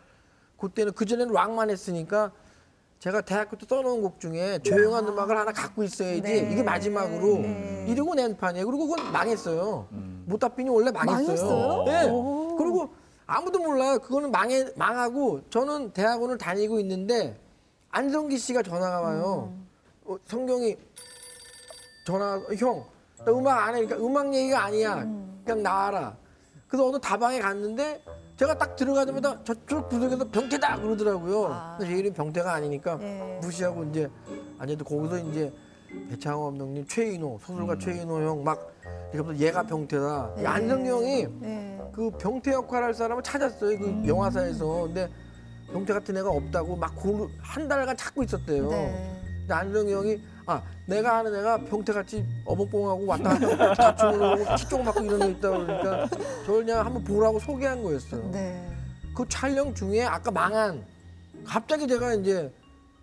그때는 0.56 0.92
그 0.92 1.04
전에는 1.04 1.32
락만 1.32 1.70
했으니까 1.70 2.32
제가 2.98 3.20
대학교 3.22 3.56
때 3.56 3.66
써놓은 3.68 4.02
곡 4.02 4.20
중에 4.20 4.58
조용한 4.60 5.06
음악을 5.06 5.36
하나 5.36 5.52
갖고 5.52 5.82
있어야지 5.82 6.20
네. 6.20 6.50
이게 6.50 6.62
마지막으로 6.62 7.38
네. 7.38 7.86
이러고 7.88 8.14
낸 8.14 8.36
판이에요. 8.36 8.66
그리고 8.66 8.86
그건 8.88 9.12
망했어요. 9.12 9.86
음. 9.92 10.24
못다 10.26 10.50
핀이 10.50 10.68
원래 10.68 10.90
망했어요. 10.90 11.26
망했어요? 11.26 11.84
네. 11.84 12.10
오. 12.10 12.56
그리고 12.56 12.90
아무도 13.26 13.58
몰라요. 13.58 13.98
그거는 14.00 14.30
망해 14.30 14.66
망하고 14.76 15.42
저는 15.48 15.92
대학원을 15.92 16.36
다니고 16.36 16.80
있는데 16.80 17.38
안성기 17.90 18.36
씨가 18.36 18.62
전화가 18.62 19.00
와요. 19.00 19.54
어, 20.04 20.16
성경이 20.26 20.76
전화 22.04 22.38
형, 22.58 22.84
나 23.24 23.32
음악 23.32 23.68
안 23.68 23.76
해. 23.76 23.84
그러니까 23.84 24.06
음악 24.06 24.34
얘기가 24.34 24.64
아니야. 24.64 25.06
그냥 25.44 25.62
나와라. 25.62 26.16
그래서 26.68 26.86
어느 26.88 26.98
다방에 27.00 27.40
갔는데 27.40 28.02
제가 28.36 28.56
딱 28.56 28.76
들어가자마자 28.76 29.42
저쪽 29.44 29.88
구석에서 29.88 30.30
병태다 30.30 30.80
그러더라고요. 30.80 31.46
아. 31.46 31.76
근데 31.78 31.92
제 31.92 31.98
이름 31.98 32.12
병태가 32.12 32.52
아니니까 32.54 32.98
예. 33.02 33.38
무시하고 33.42 33.84
이제 33.84 34.08
아니도 34.58 34.84
거기서 34.84 35.18
이제 35.18 35.52
배창호 36.08 36.44
감독님, 36.44 36.86
최인호, 36.86 37.38
소설가 37.42 37.76
최인호 37.76 38.20
형 38.22 38.44
막 38.44 38.72
이러면서 39.12 39.42
얘가 39.44 39.62
병태다. 39.64 40.34
이 40.38 40.40
네. 40.42 40.46
안성기 40.46 40.88
형이 40.88 41.26
네. 41.40 41.80
그 41.92 42.10
병태 42.12 42.52
역할 42.52 42.84
할 42.84 42.94
사람을 42.94 43.22
찾았어요. 43.24 43.76
그 43.78 44.02
영화사에서. 44.06 44.82
근데 44.84 45.08
병태 45.72 45.92
같은 45.92 46.16
애가 46.16 46.28
없다고 46.30 46.76
막 46.76 46.94
한 47.42 47.66
달간 47.68 47.96
찾고 47.96 48.22
있었대요. 48.22 48.68
네. 48.70 49.20
근데 49.40 49.54
안정이 49.54 49.92
형이 49.92 50.22
아 50.46 50.62
내가 50.86 51.18
아는 51.18 51.34
애가 51.34 51.58
병태같이 51.64 52.24
어벙벙하고 52.44 53.06
왔다 53.06 53.38
갔다 53.38 53.74
다충을 53.74 54.22
하고 54.22 54.54
키쪽 54.56 54.82
맞고 54.82 55.00
이런 55.04 55.22
애 55.22 55.28
있다고 55.30 55.58
그러니까 55.66 56.08
저를 56.46 56.64
그냥 56.64 56.84
한번 56.86 57.04
보라고 57.04 57.38
소개한 57.38 57.82
거였어요. 57.82 58.30
네. 58.30 58.66
그 59.14 59.24
촬영 59.28 59.74
중에 59.74 60.04
아까 60.04 60.30
망한 60.30 60.84
갑자기 61.44 61.86
제가 61.86 62.14
이제 62.14 62.52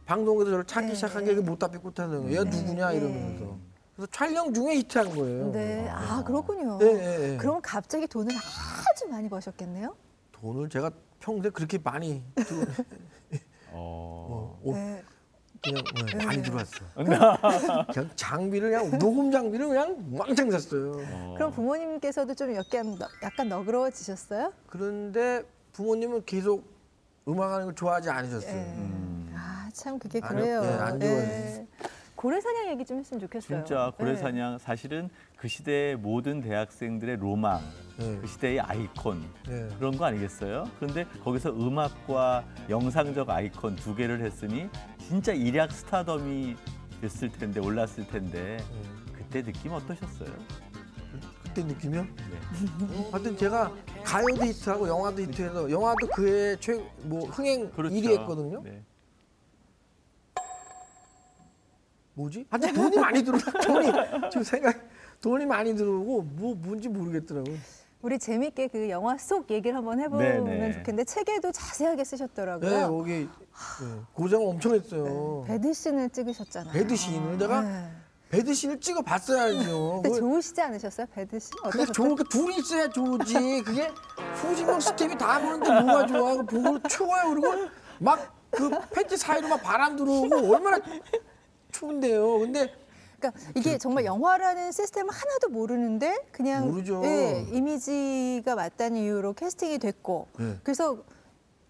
방송에서 0.05 0.51
저를 0.51 0.65
찾기 0.65 0.87
네. 0.89 0.95
시작한 0.95 1.25
게 1.25 1.33
못 1.35 1.59
답이 1.59 1.77
꽃하는 1.77 2.23
거예요. 2.23 2.39
얘 2.39 2.43
네. 2.43 2.49
누구냐 2.49 2.89
네. 2.91 2.97
이러면서. 2.97 3.57
그래서 3.95 4.11
촬영 4.11 4.53
중에 4.53 4.75
히트한 4.75 5.15
거예요. 5.15 5.51
네. 5.51 5.87
아, 5.89 6.23
그렇군요. 6.23 6.77
네, 6.77 6.93
네, 6.93 7.17
네. 7.17 7.37
그럼 7.37 7.59
갑자기 7.63 8.07
돈을 8.07 8.31
아주 8.35 9.07
많이 9.09 9.27
버셨겠네요? 9.27 9.95
돈을 10.33 10.69
제가 10.69 10.91
평소에 11.19 11.49
그렇게 11.49 11.77
많이 11.79 12.21
들- 12.35 12.67
어. 13.71 14.27
어, 14.29 14.59
옷 14.63 14.73
네. 14.75 15.03
그냥 15.63 15.83
네, 16.17 16.25
많이 16.25 16.41
들어왔어. 16.43 16.85
네. 16.97 17.03
그냥 17.93 18.09
장비를 18.15 18.69
그냥 18.71 18.99
녹음 18.99 19.31
장비를 19.31 19.67
그냥 19.67 19.97
왕창 20.13 20.51
샀어요. 20.51 20.93
어. 21.11 21.33
그럼 21.37 21.51
부모님께서도 21.51 22.33
좀 22.35 22.55
약간, 22.55 22.95
너- 22.97 23.07
약간 23.23 23.49
너그러워지셨어요? 23.49 24.53
그런데 24.67 25.43
부모님은 25.73 26.25
계속 26.25 26.63
음악하는 27.27 27.65
걸 27.65 27.75
좋아하지 27.75 28.09
않으셨어요. 28.09 28.51
예. 28.55 28.73
음. 28.77 29.33
아, 29.35 29.69
참 29.73 29.99
그게 29.99 30.19
안- 30.21 30.29
그래요. 30.35 30.61
예, 30.63 30.67
안 30.69 30.99
좋아해요. 30.99 31.67
고래사냥 32.15 32.69
얘기 32.71 32.83
좀 32.85 32.99
했으면 32.99 33.19
좋겠어요. 33.21 33.63
진짜 33.65 33.91
예. 33.93 33.97
고래사냥 33.97 34.57
사실은 34.59 35.09
그 35.37 35.47
시대의 35.47 35.97
모든 35.97 36.41
대학생들의 36.41 37.17
로망, 37.17 37.61
네. 37.97 38.17
그 38.21 38.27
시대의 38.27 38.59
아이콘 38.59 39.23
네. 39.47 39.67
그런 39.77 39.97
거 39.97 40.05
아니겠어요? 40.05 40.69
그런데 40.79 41.05
거기서 41.23 41.49
음악과 41.51 42.45
영상적 42.69 43.29
아이콘 43.29 43.75
두 43.75 43.95
개를 43.95 44.21
했으니 44.21 44.69
진짜 44.99 45.33
일약 45.33 45.71
스타덤이 45.71 46.55
됐을 47.01 47.31
텐데 47.31 47.59
올랐을 47.59 48.07
텐데 48.07 48.57
네. 48.57 49.13
그때 49.13 49.41
느낌 49.43 49.71
어떠셨어요? 49.73 50.29
그때 51.43 51.63
느끼면 51.63 52.15
네. 52.15 53.09
하여튼 53.11 53.35
제가 53.35 53.73
가요도 54.03 54.45
히트하고 54.45 54.87
영화도 54.87 55.21
히트해서 55.23 55.71
영화도 55.71 56.07
그해 56.07 56.55
최뭐 56.57 57.29
흥행 57.29 57.71
그렇죠. 57.71 57.95
1위 57.95 58.19
했거든요. 58.19 58.61
네. 58.63 58.83
뭐지? 62.13 62.45
하여튼 62.49 62.73
돈이 62.73 62.97
많이 62.97 63.23
들어. 63.23 63.37
돈이 63.65 63.91
지금 64.31 64.43
생각 64.43 64.87
돈이 65.21 65.45
많이 65.45 65.75
들어오고 65.75 66.21
뭐 66.21 66.55
뭔지 66.55 66.89
모르겠더라고요. 66.89 67.55
우리 68.01 68.19
재밌게 68.19 68.67
그 68.67 68.89
영화 68.89 69.17
속 69.17 69.49
얘기를 69.49 69.75
한번 69.75 69.99
해보면 69.99 70.45
네네. 70.45 70.73
좋겠는데 70.73 71.03
책에도 71.05 71.51
자세하게 71.51 72.03
쓰셨더라고요. 72.03 72.69
네, 72.69 72.81
거기 72.87 73.11
네, 73.11 73.27
고생 74.13 74.41
엄청 74.41 74.75
했어요. 74.75 75.43
배드신을 75.47 76.09
찍으셨잖아요. 76.11 76.73
배드신을 76.73 77.37
내가 77.37 77.61
네. 77.61 77.91
배드신을 78.29 78.79
찍어 78.79 79.01
봤어야죠. 79.01 80.01
그때 80.03 80.19
좋으시지 80.19 80.61
않으셨어요? 80.61 81.07
배드신? 81.13 81.51
그게? 81.71 81.85
좋은 81.85 82.15
게 82.15 82.23
둘이 82.29 82.57
있어야 82.57 82.89
좋지. 82.89 83.63
그게 83.63 83.89
수십 84.41 84.65
명 84.65 84.79
스텝이 84.79 85.17
다 85.17 85.39
보는데 85.39 85.69
뭐가 85.81 86.05
좋아? 86.05 86.35
그 86.35 86.45
보고 86.45 86.79
추워요. 86.87 87.29
그리고 87.33 87.69
막 87.99 88.37
그 88.51 88.69
팬티 88.91 89.17
사이로 89.17 89.47
막 89.47 89.61
바람 89.61 89.95
들어오고 89.95 90.53
얼마나 90.53 90.79
추운데요. 91.71 92.39
근데 92.39 92.73
그러니까 93.19 93.41
이게 93.55 93.77
정말 93.77 94.05
영화라는 94.05 94.71
시스템을 94.71 95.11
하나도 95.13 95.49
모르는데 95.49 96.17
그냥 96.31 96.67
모르죠. 96.69 97.01
예, 97.03 97.45
이미지가 97.51 98.55
맞다는 98.55 98.99
이유로 98.99 99.33
캐스팅이 99.33 99.79
됐고 99.79 100.27
네. 100.39 100.55
그래서 100.63 100.97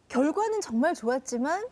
결과는 0.10 0.62
정말 0.62 0.94
좋았지만 0.94 1.66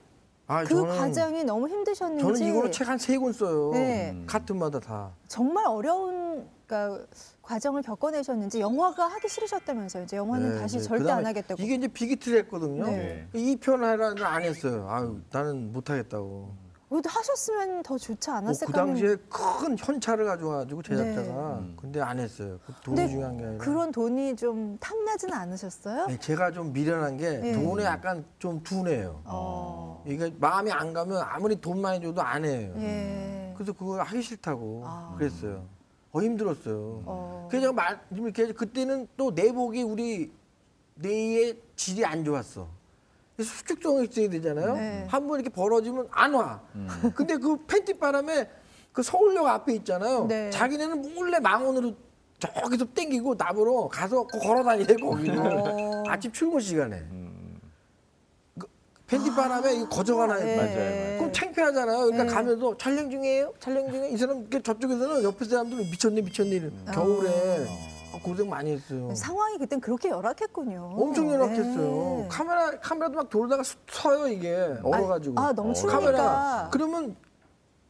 아, 0.48 0.64
그 0.64 0.70
저는, 0.76 0.98
과정이 0.98 1.44
너무 1.44 1.68
힘드셨는지 1.68 2.24
저는 2.24 2.42
이거로 2.54 2.70
책 2.72 2.88
한 2.88 2.98
세 3.00 3.18
권 3.18 3.34
써요. 3.34 3.72
네. 3.74 4.16
카트마다 4.28 4.80
다. 4.80 5.12
정말 5.28 5.66
어려운 5.66 6.48
그러니까 6.68 7.06
과정을 7.42 7.82
겪어내셨는지 7.82 8.60
영화가 8.60 9.08
하기 9.08 9.28
싫으셨다면서요. 9.28 10.04
이제 10.04 10.18
영화는 10.18 10.56
네, 10.56 10.60
다시 10.60 10.78
네. 10.78 10.84
절대 10.84 11.12
안 11.12 11.26
하겠다고. 11.26 11.62
이게 11.62 11.76
이제 11.76 11.88
비기트를 11.88 12.40
했거든요. 12.40 12.86
네. 12.86 13.28
이편 13.34 13.84
하라는 13.84 14.24
안 14.24 14.42
했어요. 14.44 14.88
아유, 14.90 15.20
나는 15.32 15.72
못 15.74 15.90
하겠다고. 15.90 16.54
그래도 16.90 17.10
하셨으면 17.10 17.84
더 17.84 17.98
좋지 17.98 18.30
뭐 18.30 18.38
않았을까 18.38 18.72
그 18.72 18.78
당시에 18.78 19.16
큰 19.28 19.78
현찰을 19.78 20.26
가져와가지고 20.26 20.82
제작자가 20.84 21.60
네. 21.62 21.74
근데 21.76 22.02
안 22.02 22.20
했어요. 22.20 22.60
그 22.66 22.74
돈이 22.84 22.96
근데 22.96 23.08
중요한 23.10 23.38
게 23.38 23.44
아니라. 23.46 23.64
그런 23.64 23.92
돈이 23.92 24.36
좀 24.36 24.78
탐나지는 24.80 25.34
않으셨어요? 25.34 26.08
네, 26.08 26.20
제가 26.20 26.52
좀 26.52 26.72
미련한 26.72 27.18
게 27.18 27.38
네. 27.38 27.54
돈에 27.54 27.84
약간 27.84 28.24
좀 28.38 28.62
둔해요. 28.62 29.22
어. 29.26 30.04
이게 30.06 30.32
마음이 30.40 30.72
안 30.72 30.94
가면 30.94 31.22
아무리 31.24 31.60
돈 31.60 31.82
많이 31.82 32.00
줘도 32.00 32.22
안 32.22 32.46
해요. 32.46 32.74
예. 32.78 33.54
그래서 33.56 33.74
그걸 33.74 34.02
하기 34.02 34.22
싫다고 34.22 34.84
아. 34.86 35.16
그랬어요. 35.18 35.66
어 36.12 36.22
힘들었어요. 36.22 37.04
어. 37.06 37.48
그래서 37.50 37.74
말 37.74 38.00
이렇게 38.12 38.54
그때는 38.54 39.08
또 39.18 39.32
내복이 39.32 39.82
우리 39.82 40.32
뇌의 40.96 41.60
질이 41.76 42.06
안 42.06 42.24
좋았어. 42.24 42.68
수축성이 43.44 44.08
있어야 44.10 44.30
되잖아요. 44.30 44.76
네. 44.76 45.06
한번 45.10 45.40
이렇게 45.40 45.54
벌어지면 45.54 46.08
안 46.12 46.34
와. 46.34 46.62
음. 46.76 46.88
근데 47.14 47.36
그 47.38 47.58
팬티 47.66 47.98
바람에 47.98 48.50
그 48.94 49.04
서울역 49.04 49.46
앞에 49.46 49.74
있잖아요. 49.76 50.26
네. 50.28 50.50
자기네는 50.50 51.14
몰래 51.16 51.40
망원으로 51.40 51.94
저기서 52.40 52.86
땡기고 52.94 53.36
나보러 53.36 53.88
가서 53.90 54.26
그 54.28 54.40
걸어 54.40 54.64
다니래 54.64 54.96
거기를 54.96 55.38
어. 55.38 56.04
아침 56.08 56.32
출근 56.32 56.60
시간에 56.62 56.98
음. 56.98 57.60
그 58.58 58.68
팬티 59.08 59.30
바람에 59.32 59.74
이거 59.76 59.90
거저가나 59.90 60.38
네. 60.38 60.56
맞아요. 60.56 61.18
그럼 61.20 61.34
창피하잖아요. 61.34 61.98
그러니까 62.06 62.24
네. 62.24 62.30
가면서 62.30 62.78
촬영 62.78 63.10
중이에요. 63.10 63.54
촬영 63.60 63.92
중에 63.92 64.10
이 64.10 64.18
사람 64.18 64.40
이렇게 64.40 64.62
저쪽에서는 64.62 65.24
옆에 65.24 65.44
사람들은 65.46 65.84
미쳤네 65.92 66.22
미쳤네 66.22 66.50
이래. 66.52 66.72
겨울에 66.94 67.68
아, 68.16 68.20
고생 68.24 68.50
많이 68.50 68.72
했어요. 68.72 69.14
상황이 69.16 69.58
그땐 69.58 69.80
그렇게 69.80 70.10
열악했군요. 70.10 70.94
엄청 70.98 71.30
연락했어요. 71.30 72.18
네. 72.22 72.28
카메라 72.30 72.72
카메라도 72.80 73.16
막 73.16 73.30
돌다가 73.30 73.64
수- 73.64 73.76
서요 73.90 74.28
이게 74.28 74.56
얼어가지고. 74.84 75.40
아, 75.40 75.52
너무 75.54 75.72
어, 75.72 75.74
추우니까. 75.74 76.00
카메라. 76.00 76.70
그러면 76.72 77.16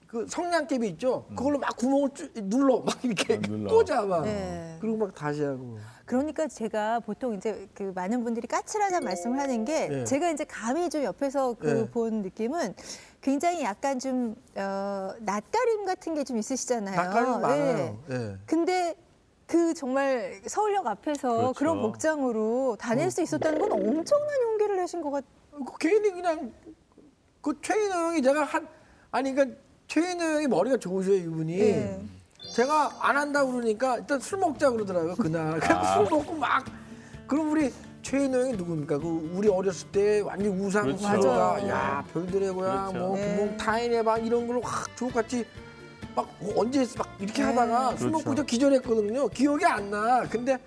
그 0.08 0.26
성냥개비 0.30 0.88
있죠. 0.90 1.26
그걸로 1.36 1.60
막 1.60 1.76
구멍을 1.76 2.10
쭉 2.14 2.32
눌러 2.44 2.80
막 2.86 3.04
이렇게 3.04 3.36
아, 3.36 3.40
눌러. 3.42 3.72
꽂아 3.72 4.02
막. 4.04 4.22
네. 4.24 4.78
그리고 4.80 4.98
막 4.98 5.14
다시 5.14 5.44
하고. 5.44 5.78
그러니까 6.06 6.48
제가 6.48 7.00
보통 7.00 7.34
이제 7.34 7.68
그 7.74 7.92
많은 7.96 8.24
분들이 8.24 8.48
까칠하다는 8.48 9.04
말씀을 9.06 9.40
하는 9.40 9.66
게 9.66 9.88
네. 9.88 10.04
제가 10.06 10.30
이제 10.30 10.44
감히 10.46 10.90
좀 10.90 11.04
옆에서 11.04 11.56
그 11.60 11.68
네. 11.68 11.90
본 11.90 12.22
느낌은 12.22 12.76
굉장히 13.22 13.64
약간 13.64 13.98
좀 14.00 14.36
어, 14.56 15.12
낯가림 15.20 15.86
같은 15.86 16.14
게 16.14 16.24
좀 16.24 16.38
있으시잖아요. 16.38 16.96
낯가림 16.96 17.32
네. 17.32 17.38
많아요. 17.40 17.98
예. 18.12 18.38
근데 18.46 18.96
그 19.47 19.73
정말 19.73 20.41
서울역 20.45 20.88
앞에서 20.88 21.29
그렇죠. 21.29 21.53
그런 21.53 21.81
복장으로 21.81 22.77
다닐 22.79 23.12
수 23.12 23.21
있었다는 23.21 23.60
건 23.60 23.71
엄청난 23.71 24.41
용기를 24.43 24.77
내신 24.77 25.01
것 25.01 25.12
같아요. 25.12 25.29
그 25.65 25.77
괜히 25.79 26.12
그냥 26.12 26.51
그 27.41 27.53
최인호 27.62 27.93
형이 27.95 28.21
제가 28.21 28.43
한 28.43 28.67
아니 29.12 29.34
그러니까 29.34 29.58
최인호 29.88 30.23
형이 30.23 30.47
머리가 30.47 30.77
좋으셔요 30.77 31.15
이분이. 31.15 31.58
네. 31.58 32.01
제가 32.53 32.91
안 32.99 33.17
한다고 33.17 33.51
그러니까 33.53 33.97
일단 33.97 34.19
술 34.19 34.39
먹자 34.39 34.69
그러더라고요 34.71 35.15
그날 35.15 35.60
그냥 35.60 35.79
아. 35.79 35.95
술 35.95 36.03
먹고 36.10 36.34
막 36.36 36.63
그럼 37.27 37.51
우리 37.51 37.71
최인호 38.01 38.39
형이 38.39 38.53
누굽니까 38.53 38.99
그 38.99 39.31
우리 39.36 39.47
어렸을 39.47 39.91
때 39.91 40.21
완전 40.21 40.60
우상 40.60 40.95
그렇죠. 40.95 41.27
야 41.29 42.03
별들의 42.13 42.51
고향 42.51 42.91
그렇죠. 42.91 43.08
뭐 43.08 43.17
네. 43.17 43.36
구멍 43.36 43.58
타인의 43.58 44.03
방 44.03 44.25
이런 44.25 44.47
걸로 44.47 44.62
확 44.62 44.95
주옥같이 44.95 45.45
막 46.15 46.28
언제 46.56 46.86
막 46.97 47.08
이렇게 47.19 47.41
네. 47.43 47.49
하다가 47.49 47.97
술 47.97 48.10
그렇죠. 48.10 48.17
먹고 48.30 48.36
저 48.36 48.43
기절했거든요 48.43 49.28
기억이 49.30 49.65
안 49.65 49.89
나 49.89 50.23
근데 50.30 50.58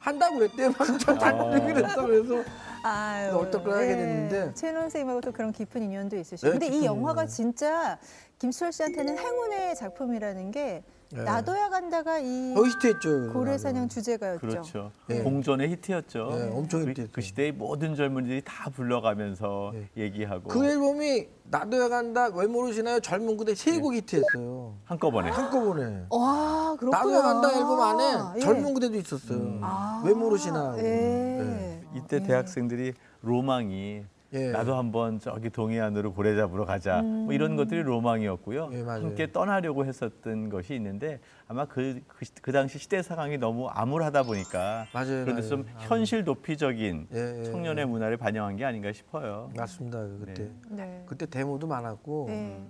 한다고 0.00 0.36
그랬대 0.38 0.68
막저 0.68 1.12
아. 1.12 1.18
단독이 1.18 1.72
그랬다 1.72 2.02
그래서 2.06 2.42
아유, 2.84 3.34
얼떡하게 3.36 3.86
됐는데. 3.88 4.54
최인호 4.54 4.80
선생님하고 4.82 5.20
또 5.20 5.32
그런 5.32 5.50
깊은 5.50 5.82
인연도 5.82 6.16
있으시고. 6.16 6.46
네, 6.46 6.52
근데 6.52 6.66
이 6.68 6.70
깊은 6.70 6.84
영화가 6.84 7.22
인연. 7.22 7.26
진짜 7.28 7.98
김수철 8.38 8.72
씨한테는 8.72 9.18
행운의 9.18 9.74
작품이라는 9.74 10.52
게 10.52 10.84
네. 11.10 11.22
나도야 11.22 11.70
간다가 11.70 12.18
이 12.18 12.54
어 12.54 12.62
히트했죠 12.64 13.32
고래사냥 13.32 13.88
주제가였죠. 13.88 14.40
그렇죠. 14.46 14.90
네. 15.06 15.22
공전의 15.22 15.70
히트였죠. 15.70 16.28
네, 16.32 16.50
엄청 16.52 16.84
그- 16.84 16.90
히트했죠. 16.90 17.12
그 17.14 17.20
시대의 17.22 17.52
모든 17.52 17.94
젊은이들이 17.94 18.42
다 18.44 18.68
불러가면서 18.70 19.70
네. 19.72 19.88
얘기하고 19.96 20.48
그 20.48 20.64
앨범이 20.66 21.28
나도야 21.44 21.88
간다 21.88 22.28
왜 22.34 22.46
모르시나요 22.46 23.00
젊은 23.00 23.38
그대 23.38 23.54
세곡 23.54 23.94
히트했어요 23.94 24.74
한꺼번에. 24.84 25.30
한꺼번에 25.30 26.04
와, 26.10 26.76
그렇구나. 26.78 26.98
나도야 26.98 27.22
간다 27.22 27.52
앨범 27.56 27.80
안에 27.80 28.36
예. 28.36 28.40
젊은 28.40 28.74
그대도 28.74 28.96
있었어요. 28.98 29.58
아, 29.62 30.02
왜 30.04 30.12
모르시나? 30.12 30.74
예. 30.78 30.82
네. 30.82 31.84
이때 31.94 32.22
대학생들이 32.22 32.92
로망이 33.22 34.04
예. 34.34 34.50
나도 34.50 34.76
한번 34.76 35.18
저기 35.18 35.48
동해안으로 35.48 36.12
고래 36.12 36.36
잡으러 36.36 36.66
가자 36.66 37.00
뭐 37.00 37.32
이런 37.32 37.56
것들이 37.56 37.82
로망이었고요. 37.82 38.68
예. 38.72 38.82
함께 38.82 39.32
떠나려고 39.32 39.86
했었던 39.86 40.50
것이 40.50 40.74
있는데 40.74 41.20
아마 41.46 41.64
그, 41.64 42.00
그, 42.06 42.24
시- 42.26 42.34
그 42.42 42.52
당시 42.52 42.78
시대 42.78 43.00
상황이 43.02 43.38
너무 43.38 43.68
암울하다 43.68 44.24
보니까 44.24 44.86
맞아요, 44.92 45.24
그런데 45.24 45.32
맞아요. 45.32 45.48
좀 45.48 45.66
아. 45.74 45.78
현실 45.80 46.24
도피적인 46.24 47.08
예, 47.14 47.38
예, 47.40 47.44
청년의 47.44 47.86
문화를 47.86 48.18
반영한 48.18 48.56
게 48.56 48.66
아닌가 48.66 48.92
싶어요. 48.92 49.50
맞습니다. 49.56 50.06
그때 50.26 50.42
네. 50.42 50.50
네. 50.84 51.02
그때 51.06 51.24
데모도 51.24 51.66
많았고 51.66 52.26
네. 52.28 52.62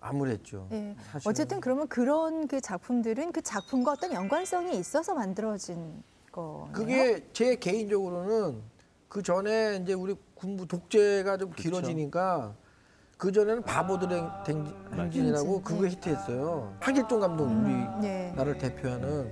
암울했죠. 0.00 0.68
예. 0.72 0.96
사실은. 1.12 1.30
어쨌든 1.30 1.60
그러면 1.60 1.88
그런 1.88 2.46
그 2.46 2.60
작품들은 2.60 3.32
그 3.32 3.40
작품과 3.40 3.92
어떤 3.92 4.12
연관성이 4.12 4.76
있어서 4.78 5.14
만들어진 5.14 6.02
거예요. 6.30 6.68
그게 6.72 7.24
제 7.32 7.54
개인적으로는 7.56 8.60
그 9.12 9.22
전에 9.22 9.76
이제 9.82 9.92
우리 9.92 10.16
군부 10.34 10.66
독재가 10.66 11.36
좀. 11.36 11.50
길어지니까 11.52 12.54
그 13.18 13.30
전에는 13.30 13.62
바보들의 13.62 14.24
댕- 14.46 14.74
행진이라고 14.94 15.46
행진, 15.48 15.62
그거 15.62 15.82
네. 15.82 15.88
히트했어요. 15.90 16.74
박일종 16.80 17.20
감독 17.20 17.44
우리 17.44 17.74
네. 18.00 18.32
나를 18.34 18.56
대표하는 18.56 19.30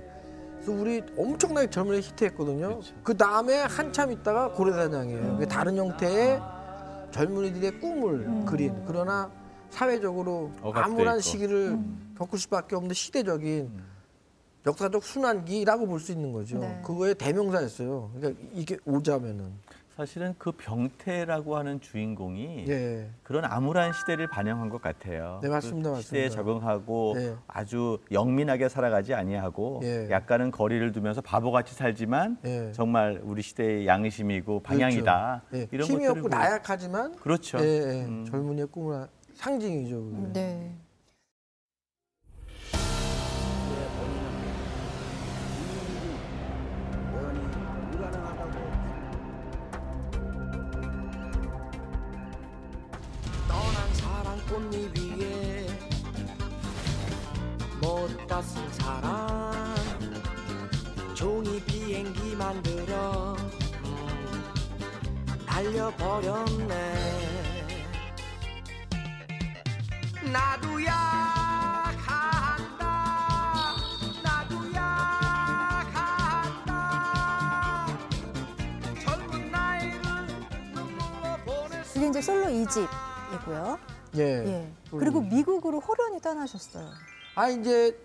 그래서 0.53 0.71
우리 0.71 1.01
엄청나게 1.17 1.71
젊은 1.71 1.95
애 1.95 1.97
히트했거든요. 1.99 2.79
그 3.03 3.17
다음에 3.17 3.63
한참 3.63 4.11
있다가 4.11 4.51
고래사냥이에요. 4.51 5.31
그게 5.33 5.47
다른 5.47 5.75
형태의 5.75 6.39
젊은이들의 7.09 7.79
꿈을 7.79 8.13
음. 8.27 8.45
그린 8.45 8.83
그러나 8.85 9.31
사회적으로 9.71 10.51
암울한 10.61 11.15
있고. 11.15 11.21
시기를 11.21 11.55
음. 11.69 12.13
겪을 12.19 12.37
수밖에 12.37 12.75
없는 12.75 12.93
시대적인 12.93 13.71
역사적 14.65 15.03
순환기라고 15.03 15.87
볼 15.87 15.99
수 15.99 16.11
있는 16.11 16.31
거죠. 16.31 16.59
네. 16.59 16.81
그거의 16.83 17.15
대명사였어요. 17.15 18.11
그러니까 18.15 18.41
이게 18.53 18.77
오자면은 18.85 19.51
사실은 19.95 20.33
그 20.37 20.51
병태라고 20.53 21.57
하는 21.57 21.79
주인공이 21.81 22.65
예. 22.69 23.09
그런 23.23 23.43
암울한 23.45 23.91
시대를 23.93 24.27
반영한 24.27 24.69
것 24.69 24.81
같아요. 24.81 25.39
네, 25.43 25.49
맞습니다, 25.49 25.91
그 25.93 26.01
시대에 26.01 26.23
맞습니다. 26.29 26.43
적응하고 26.43 27.13
네. 27.17 27.35
아주 27.45 27.99
영민하게 28.11 28.69
살아가지 28.69 29.13
아니하고 29.13 29.81
예. 29.83 30.07
약간은 30.09 30.49
거리를 30.51 30.91
두면서 30.91 31.21
바보같이 31.21 31.75
살지만 31.75 32.37
예. 32.45 32.71
정말 32.71 33.21
우리 33.23 33.41
시대의 33.43 33.85
양심이고 33.85 34.61
방향이다. 34.61 35.43
그렇죠. 35.49 35.61
예. 35.61 35.67
이런 35.71 35.87
힘이 35.87 36.07
것들을 36.07 36.25
없고 36.25 36.29
나약하지만 36.29 37.15
그렇죠. 37.17 37.57
음. 37.59 38.25
젊은이의 38.27 38.67
꿈을 38.67 39.07
상징이죠. 39.35 40.01
그게. 40.03 40.33
네. 40.33 40.75
쓴 58.39 58.71
사랑 58.73 59.75
종이 61.15 61.59
비행기 61.63 62.35
만들어 62.35 63.35
음, 63.83 64.55
날려버렸네 65.45 67.11
나도야 70.31 71.31
그게 82.01 82.07
이제 82.07 82.21
솔로 82.21 82.45
2집이고요. 82.47 83.79
예. 84.15 84.21
예. 84.21 84.73
그리고 84.89 85.21
미국으로 85.21 85.79
호련히 85.79 86.19
떠나셨어요. 86.19 86.89
아 87.35 87.49
이제 87.49 87.95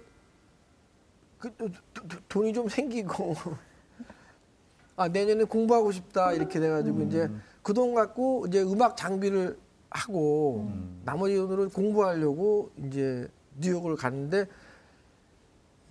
그 1.39 1.55
도- 1.57 1.69
도- 1.95 2.09
도- 2.09 2.19
돈이 2.29 2.53
좀 2.53 2.69
생기고 2.69 3.35
아 4.97 5.09
내년에 5.09 5.45
공부하고 5.45 5.93
싶다 5.93 6.33
이렇게 6.33 6.59
돼가지고 6.59 7.03
이제 7.03 7.31
그 7.63 7.73
돈 7.75 7.95
갖고 7.95 8.47
이제 8.47 8.63
음악 8.63 8.97
장비를 8.97 9.59
하고 9.91 10.71
나머지 11.05 11.35
돈으로 11.37 11.69
공부하려고 11.69 12.71
이제 12.77 13.29
뉴욕을 13.59 13.97
갔는데 13.97 14.47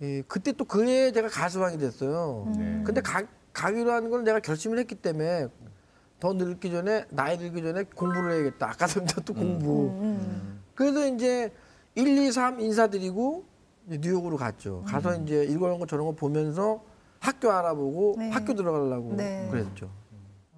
예, 0.02 0.22
그때 0.28 0.52
또 0.52 0.64
그해 0.64 1.12
제가 1.12 1.28
가수왕이 1.28 1.78
됐어요. 1.78 2.52
네. 2.56 2.82
근데 2.84 3.00
가, 3.00 3.22
가기로 3.52 3.90
한건 3.92 4.24
내가 4.24 4.40
결심을 4.40 4.78
했기 4.78 4.94
때문에 4.94 5.48
더 6.20 6.32
늙기 6.34 6.70
전에 6.70 7.04
나이 7.10 7.38
들기 7.38 7.62
전에 7.62 7.84
공부를 7.84 8.32
해야겠다. 8.32 8.68
아까 8.70 8.86
전에 8.86 9.06
또 9.24 9.32
공부. 9.34 9.88
음. 10.00 10.62
그래서 10.74 11.06
이제 11.06 11.52
1, 11.94 12.06
2, 12.18 12.30
3 12.32 12.60
인사드리고 12.60 13.44
뉴욕으로 13.86 14.36
갔죠. 14.36 14.82
가서 14.86 15.14
이제 15.22 15.44
이런 15.44 15.78
거 15.78 15.86
저런 15.86 16.06
거 16.06 16.12
보면서 16.12 16.82
학교 17.20 17.50
알아보고 17.50 18.16
네. 18.18 18.30
학교 18.30 18.54
들어가려고 18.54 19.14
네. 19.16 19.48
그랬죠. 19.50 19.90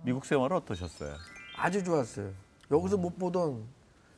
미국 0.03 0.25
생활은 0.25 0.57
어떠셨어요? 0.59 1.15
아주 1.57 1.85
좋았어요. 1.85 2.31
여기서 2.71 2.97
못 2.97 3.19
보던 3.19 3.65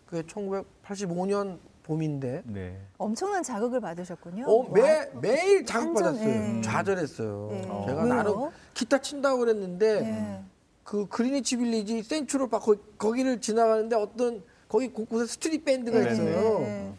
그게 0.07 0.23
1985년 0.23 1.59
봄인데 1.83 2.43
네. 2.45 2.81
엄청난 2.99 3.43
자극을 3.43 3.81
받으셨군요. 3.81 4.45
어, 4.47 4.71
매 4.71 4.81
와, 4.81 5.07
매일 5.21 5.65
자극받았어요. 5.65 6.29
예. 6.29 6.61
좌절했어요. 6.63 7.49
예. 7.53 7.63
제가 7.63 8.03
왜요? 8.03 8.15
나름 8.15 8.51
기타 8.75 8.99
친다고 8.99 9.39
그랬는데 9.41 9.87
예. 10.05 10.45
그 10.85 11.07
그리니치 11.09 11.57
빌리지 11.57 12.03
센츄럴 12.03 12.49
파 12.49 12.59
거기, 12.59 12.81
거기를 12.99 13.41
지나가는데 13.41 13.97
어떤 13.97 14.43
거기 14.69 14.89
곳곳에 14.89 15.27
street 15.27 15.65
band가 15.65 16.07
예. 16.07 16.13
있어요. 16.13 16.95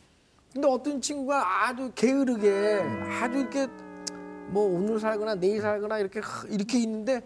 예. 0.52 0.54
근데 0.54 0.68
어떤 0.68 1.02
친구가 1.02 1.68
아주 1.68 1.92
게으르게 1.96 2.82
아주 3.22 3.40
이렇게 3.40 3.68
뭐 4.48 4.64
오늘 4.78 5.00
살거나 5.00 5.36
내일 5.36 5.62
살거나 5.62 6.00
이렇게 6.00 6.20
하- 6.20 6.46
이렇게 6.50 6.80
있는데 6.80 7.22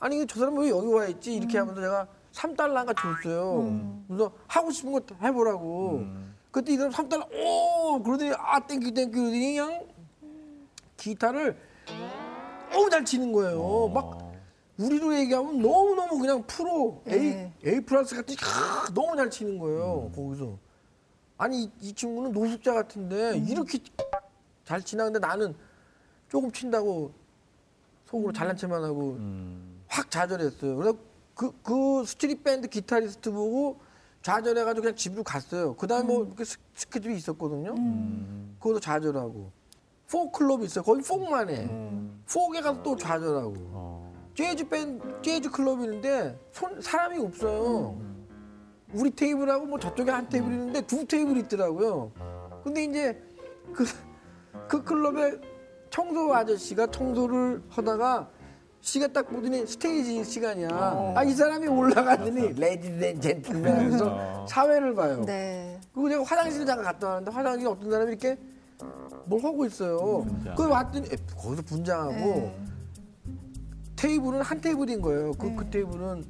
아니 0.00 0.26
저 0.26 0.40
사람 0.40 0.58
왜 0.58 0.70
여기 0.70 0.86
와 0.88 1.06
있지 1.06 1.34
이렇게 1.34 1.58
음. 1.58 1.62
하면서 1.68 1.80
제가 1.80 2.08
3달러가 2.32 2.96
줬어요. 2.96 4.02
그래서 4.08 4.32
하고 4.46 4.70
싶은 4.70 4.92
거 4.92 5.00
해보라고. 5.22 6.04
그때 6.50 6.72
이 6.72 6.76
사람 6.76 6.90
3달러 6.92 7.28
오 7.32 8.02
그러더니 8.02 8.32
아 8.36 8.58
thank 8.60 8.92
you 8.92 8.97
thank 8.97 9.07
you 9.07 9.12
그러더니 9.12 9.54
그냥 9.56 9.86
기타를 10.96 11.56
너무 12.72 12.90
잘 12.90 13.04
치는 13.04 13.32
거예요. 13.32 13.88
막 13.88 14.32
우리로 14.78 15.14
얘기하면 15.14 15.60
너무 15.60 15.94
너무 15.94 16.18
그냥 16.18 16.42
프로 16.46 17.02
A 17.08 17.14
예. 17.18 17.52
A 17.66 17.80
plus 17.80 18.16
같은 18.16 18.34
캬, 18.34 18.94
너무 18.94 19.14
잘 19.16 19.30
치는 19.30 19.58
거예요. 19.58 20.10
거기서 20.14 20.56
아니 21.40 21.62
이, 21.64 21.70
이 21.80 21.92
친구는 21.94 22.32
노숙자 22.32 22.74
같은데 22.74 23.38
이렇게 23.38 23.78
잘 24.66 24.82
치나 24.82 25.04
근데 25.04 25.18
나는 25.18 25.54
조금 26.28 26.52
친다고 26.52 27.12
속으로 28.04 28.30
잘난 28.30 28.54
체만 28.58 28.84
하고 28.84 29.12
음. 29.12 29.80
확 29.88 30.10
좌절했어요. 30.10 30.76
그래서 30.76 30.98
그, 31.34 31.50
그 31.62 32.04
street 32.04 32.44
band 32.44 32.68
기타리스트 32.68 33.32
보고 33.32 33.78
좌절해가지고 34.20 34.82
그냥 34.82 34.96
집으로 34.96 35.22
갔어요. 35.24 35.74
그 35.76 35.86
다음에 35.86 36.04
뭐 36.12 36.26
이렇게 36.26 36.44
스- 36.44 36.58
스케줄이 36.74 37.16
있었거든요. 37.16 37.74
음. 37.78 38.56
그것도 38.60 38.80
좌절하고. 38.80 39.50
포크 40.10 40.30
클럽이 40.30 40.66
있어요. 40.66 40.84
거기 40.84 41.02
포크만 41.02 41.48
해. 41.48 41.66
포크에 42.30 42.60
가서 42.60 42.82
또 42.82 42.96
좌절하고. 42.96 43.54
어. 43.56 44.30
재즈 44.36 44.68
밴 44.68 45.00
재즈 45.22 45.50
클럽이 45.50 45.84
있는데 45.84 46.38
손, 46.52 46.78
사람이 46.82 47.18
없어요. 47.18 47.98
우리 48.92 49.10
테이블하고 49.10 49.66
뭐 49.66 49.78
저쪽에 49.78 50.10
한 50.10 50.28
테이블 50.28 50.52
있는데 50.52 50.80
두 50.82 51.06
테이블 51.06 51.36
있더라고요. 51.38 52.10
근데 52.64 52.84
이제 52.84 53.22
그, 53.72 53.84
그 54.68 54.82
클럽에 54.82 55.38
청소 55.90 56.34
아저씨가 56.34 56.88
청소를 56.88 57.62
하다가 57.68 58.28
시계 58.80 59.08
딱 59.08 59.28
보더니 59.28 59.66
스테이지 59.66 60.24
시간이야. 60.24 61.12
아, 61.14 61.22
이 61.22 61.32
사람이 61.32 61.66
올라가더니 61.66 62.54
ladies 62.54 63.04
and 63.04 63.20
gentlemen 63.20 63.76
하면서 63.76 64.06
어. 64.08 64.46
사회를 64.48 64.94
봐요. 64.94 65.22
네. 65.24 65.78
그리고 65.92 66.08
제가 66.08 66.22
화장실을 66.24 66.66
잠깐 66.66 66.84
갔다 66.86 67.08
왔는데 67.08 67.30
화장실에 67.30 67.70
어떤 67.70 67.90
사람이 67.90 68.12
이렇게 68.12 68.38
뭘 69.26 69.44
하고 69.44 69.66
있어요. 69.66 70.24
그 70.56 70.66
왔더니 70.66 71.08
에, 71.08 71.16
거기서 71.36 71.62
분장하고 71.62 72.14
네. 72.14 72.56
테이블은 73.96 74.40
한 74.40 74.60
테이블인 74.60 75.02
거예요. 75.02 75.32
그, 75.32 75.46
네. 75.46 75.56
그 75.56 75.70
테이블은 75.70 76.24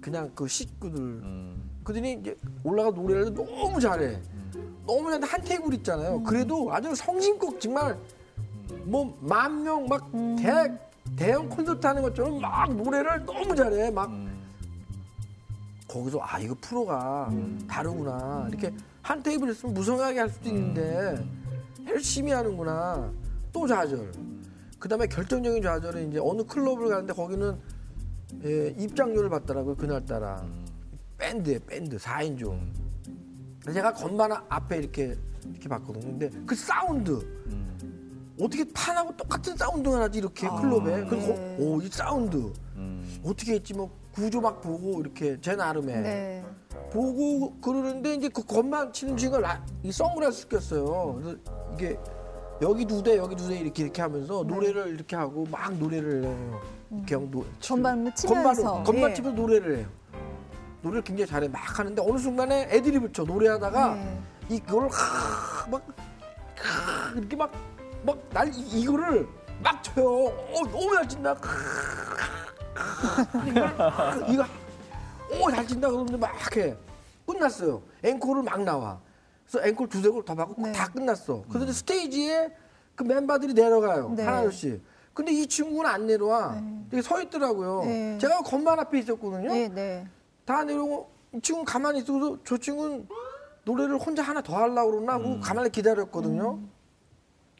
그냥 0.00 0.30
그 0.34 0.46
식구들. 0.46 1.00
음. 1.00 1.55
그러더니 1.86 2.14
이제 2.14 2.36
올라가 2.64 2.90
노래를 2.90 3.32
너무 3.32 3.78
잘해. 3.80 4.20
너무 4.84 5.08
잘해. 5.12 5.24
한 5.24 5.40
테이블 5.42 5.72
있잖아요. 5.74 6.20
그래도 6.24 6.68
아주 6.72 6.92
성심껏 6.96 7.60
정말 7.60 7.96
뭐 8.84 9.14
만 9.20 9.62
명 9.62 9.86
막 9.86 10.10
대, 10.36 10.76
대형 11.16 11.48
콘서트 11.48 11.86
하는 11.86 12.02
것처럼 12.02 12.40
막 12.40 12.74
노래를 12.74 13.24
너무 13.24 13.54
잘해. 13.54 13.92
막 13.92 14.10
음. 14.10 14.36
거기서 15.86 16.18
아 16.20 16.40
이거 16.40 16.56
프로가 16.60 17.30
다르구나. 17.68 18.46
이렇게 18.50 18.74
한 19.02 19.22
테이블 19.22 19.50
있으면 19.50 19.72
무성의하게 19.72 20.18
할 20.18 20.28
수도 20.28 20.48
있는데 20.48 21.24
열심히 21.86 22.32
하는구나. 22.32 23.12
또 23.52 23.64
좌절. 23.68 24.10
그다음에 24.80 25.06
결정적인 25.06 25.62
좌절은 25.62 26.10
이제 26.10 26.18
어느 26.20 26.42
클럽을 26.42 26.88
가는데 26.88 27.12
거기는 27.12 27.56
예, 28.44 28.74
입장료를 28.76 29.30
받더라고요 29.30 29.76
그날 29.76 30.04
따라 30.04 30.44
밴드에 31.18 31.58
밴드 31.66 31.96
4인조. 31.96 32.58
그래서 33.62 33.72
제가 33.74 33.92
건반 33.94 34.32
앞에 34.48 34.78
이렇게 34.78 35.16
이렇게 35.50 35.68
봤거든요. 35.68 36.04
근데 36.04 36.30
그 36.46 36.54
사운드 36.54 37.10
음. 37.46 38.34
어떻게 38.40 38.64
판하고 38.72 39.16
똑같은 39.16 39.56
사운드가 39.56 39.98
나지 40.00 40.18
이렇게 40.18 40.46
클럽에. 40.48 41.04
그래서 41.06 41.28
네. 41.32 41.56
어 41.58 41.78
이 41.78 41.88
사운드 41.88 42.52
음. 42.76 43.20
어떻게 43.24 43.54
했지 43.54 43.72
뭐 43.74 43.90
구조 44.12 44.40
막 44.40 44.60
보고 44.60 45.00
이렇게 45.00 45.38
제 45.40 45.56
나름에 45.56 46.00
네. 46.00 46.44
보고 46.90 47.54
그러는데 47.60 48.14
이제 48.14 48.28
그 48.28 48.44
건반 48.44 48.92
치는 48.92 49.16
친구가 49.16 49.40
라- 49.40 49.66
이 49.82 49.90
선글라스 49.90 50.48
꼈어요. 50.48 51.14
그래서 51.20 51.38
이게 51.74 51.98
여기 52.62 52.84
두 52.86 53.02
대 53.02 53.16
여기 53.16 53.34
두 53.36 53.48
대 53.48 53.58
이렇게 53.58 53.82
이렇게 53.84 54.02
하면서 54.02 54.42
네. 54.46 54.54
노래를 54.54 54.88
이렇게 54.94 55.16
하고 55.16 55.46
막 55.50 55.74
노래를 55.76 56.24
해요. 56.24 56.60
이렇게 56.90 57.14
하고 57.14 57.28
노, 57.30 57.44
치- 57.60 57.70
건반 57.70 58.14
치면서. 58.14 58.82
건반 58.82 59.10
예. 59.10 59.14
치면서 59.14 59.36
노래를 59.40 59.78
해요. 59.78 59.86
노래를 60.86 61.02
굉장히 61.02 61.28
잘해 61.28 61.48
막 61.48 61.78
하는데 61.78 62.00
어느 62.06 62.18
순간에 62.18 62.68
애드립을 62.70 63.12
쳐 63.12 63.24
노래하다가 63.24 63.94
네. 63.94 64.20
이거를 64.48 64.88
하, 64.90 65.66
막 65.68 65.82
하, 66.56 67.12
이렇게 67.18 67.36
막 67.36 67.50
막 68.04 68.16
날 68.32 68.52
이거를 68.54 69.26
막 69.62 69.82
쳐요. 69.82 70.26
어, 70.26 70.62
너무 70.70 70.94
잘 70.94 71.08
친다. 71.08 71.34
이걸 73.48 73.74
이거 74.28 74.44
오잘 75.42 75.66
친다 75.66 75.88
그러는데 75.88 76.16
막 76.16 76.56
해. 76.56 76.76
끝났어요. 77.26 77.82
앵콜을 78.04 78.42
막 78.44 78.62
나와. 78.62 79.00
그래서 79.50 79.66
앵콜 79.66 79.88
두세 79.88 80.08
곡더 80.08 80.36
받고 80.36 80.62
네. 80.62 80.72
다 80.72 80.86
끝났어. 80.88 81.42
그래서 81.48 81.64
이제 81.64 81.72
스테이지에 81.72 82.54
그 82.94 83.02
멤버들이 83.02 83.54
내려가요. 83.54 84.10
네. 84.10 84.22
하나둘씩. 84.24 84.80
근데 85.12 85.32
이 85.32 85.46
친구는 85.48 85.90
안 85.90 86.06
내려와. 86.06 86.62
이렇게 86.92 87.02
서 87.02 87.20
있더라고요. 87.20 87.82
네. 87.86 88.18
제가 88.18 88.42
건반 88.42 88.78
앞에 88.78 89.00
있었거든요. 89.00 89.52
네, 89.52 89.68
네. 89.68 90.06
다 90.46 90.64
내려오고 90.64 91.10
이 91.34 91.40
친구는 91.42 91.64
가만히 91.66 91.98
있어서 91.98 92.38
저 92.44 92.56
친구는 92.56 93.06
노래를 93.64 93.98
혼자 93.98 94.22
하나 94.22 94.40
더 94.40 94.56
하려고 94.56 94.92
그러나 94.92 95.14
하고 95.14 95.40
가만히 95.40 95.70
기다렸거든요. 95.70 96.60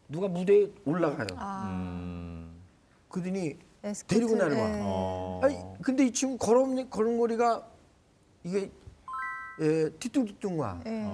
누가 0.08 0.28
무대에 0.28 0.70
올라가요. 0.86 1.26
아, 1.34 1.68
음. 1.68 2.56
그러더니 3.08 3.58
에스코트. 3.82 4.14
데리고 4.14 4.36
내려와. 4.36 4.68
네. 4.68 4.80
어. 4.84 5.40
아니 5.42 5.58
근데 5.82 6.06
이 6.06 6.12
친구 6.12 6.38
걸음 6.38 6.88
걸음걸이가 6.88 7.66
이게 8.44 8.70
예, 9.60 9.90
뒤뚱뒤뚱와 9.98 10.80
네. 10.84 11.10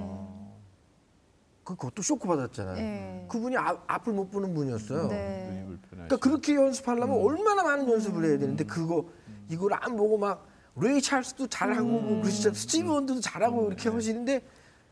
그 1.65 1.75
그것도 1.75 2.03
쇼크 2.03 2.29
받았잖아요. 2.29 2.75
네. 2.75 3.27
그분이 3.31 3.57
앞, 3.57 3.83
앞을 3.87 4.13
못 4.13 4.31
보는 4.31 4.53
분이었어요. 4.53 5.09
네. 5.09 5.67
그러니까 5.91 6.17
그렇게 6.19 6.55
연습하려면 6.55 7.17
얼마나 7.19 7.63
많은 7.63 7.89
연습을 7.89 8.25
해야 8.25 8.39
되는데 8.39 8.65
그거 8.65 9.07
이걸 9.49 9.73
안 9.73 9.97
보고 9.97 10.19
막 10.19 10.52
레이 10.77 11.03
찰스도 11.03 11.47
잘하고 11.49 11.89
뭐 11.89 12.21
그러시죠 12.23 12.53
스티비 12.55 12.91
원더도 12.91 13.21
잘하고 13.21 13.69
이렇게 13.69 13.89
하시는데 13.89 14.43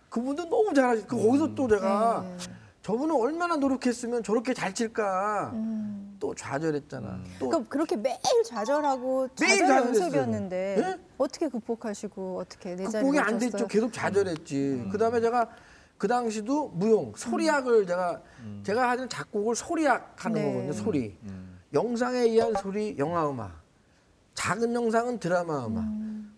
그분도 0.09 0.49
너무 0.49 0.75
잘하시. 0.75 1.07
그 1.07 1.17
거기서 1.17 1.55
또 1.55 1.69
제가 1.69 2.25
네. 2.27 2.37
저분은 2.83 3.15
얼마나 3.15 3.57
노력했으면 3.57 4.23
저렇게 4.23 4.53
잘 4.55 4.75
칠까 4.75 5.51
음. 5.55 6.17
또 6.19 6.35
좌절했잖아. 6.35 7.21
또 7.39 7.49
그러니까 7.49 7.71
그렇게 7.71 7.97
매일 7.97 8.19
좌절하고 8.45 9.29
매일 9.41 9.59
좌절 9.61 9.69
좌절했어요. 9.69 10.05
연습이었는데 10.05 10.77
네? 10.79 10.99
어떻게 11.17 11.49
극복하시고 11.49 12.39
어떻게 12.39 12.71
내 12.75 12.85
자리를 12.89 13.01
극복이 13.01 13.19
안? 13.19 13.39
됐죠. 13.39 13.67
계속 13.67 13.93
좌절했지. 13.93 14.89
그다음에 14.93 15.21
제가 15.21 15.49
그 15.97 16.09
당시도 16.09 16.69
무용 16.69 17.13
소리악을 17.17 17.87
제가 17.87 18.21
제가 18.65 18.91
하는 18.91 19.09
작곡을 19.09 19.55
소리악 19.55 20.25
하는 20.25 20.41
네. 20.41 20.47
거거든요. 20.53 20.73
소리. 20.73 21.17
음. 21.23 21.61
영상에 21.73 22.19
의한 22.21 22.53
소리 22.61 22.97
영화 22.99 23.29
음악. 23.31 23.60
작은 24.41 24.75
영상은 24.75 25.19
드라마 25.19 25.67
음악. 25.67 25.85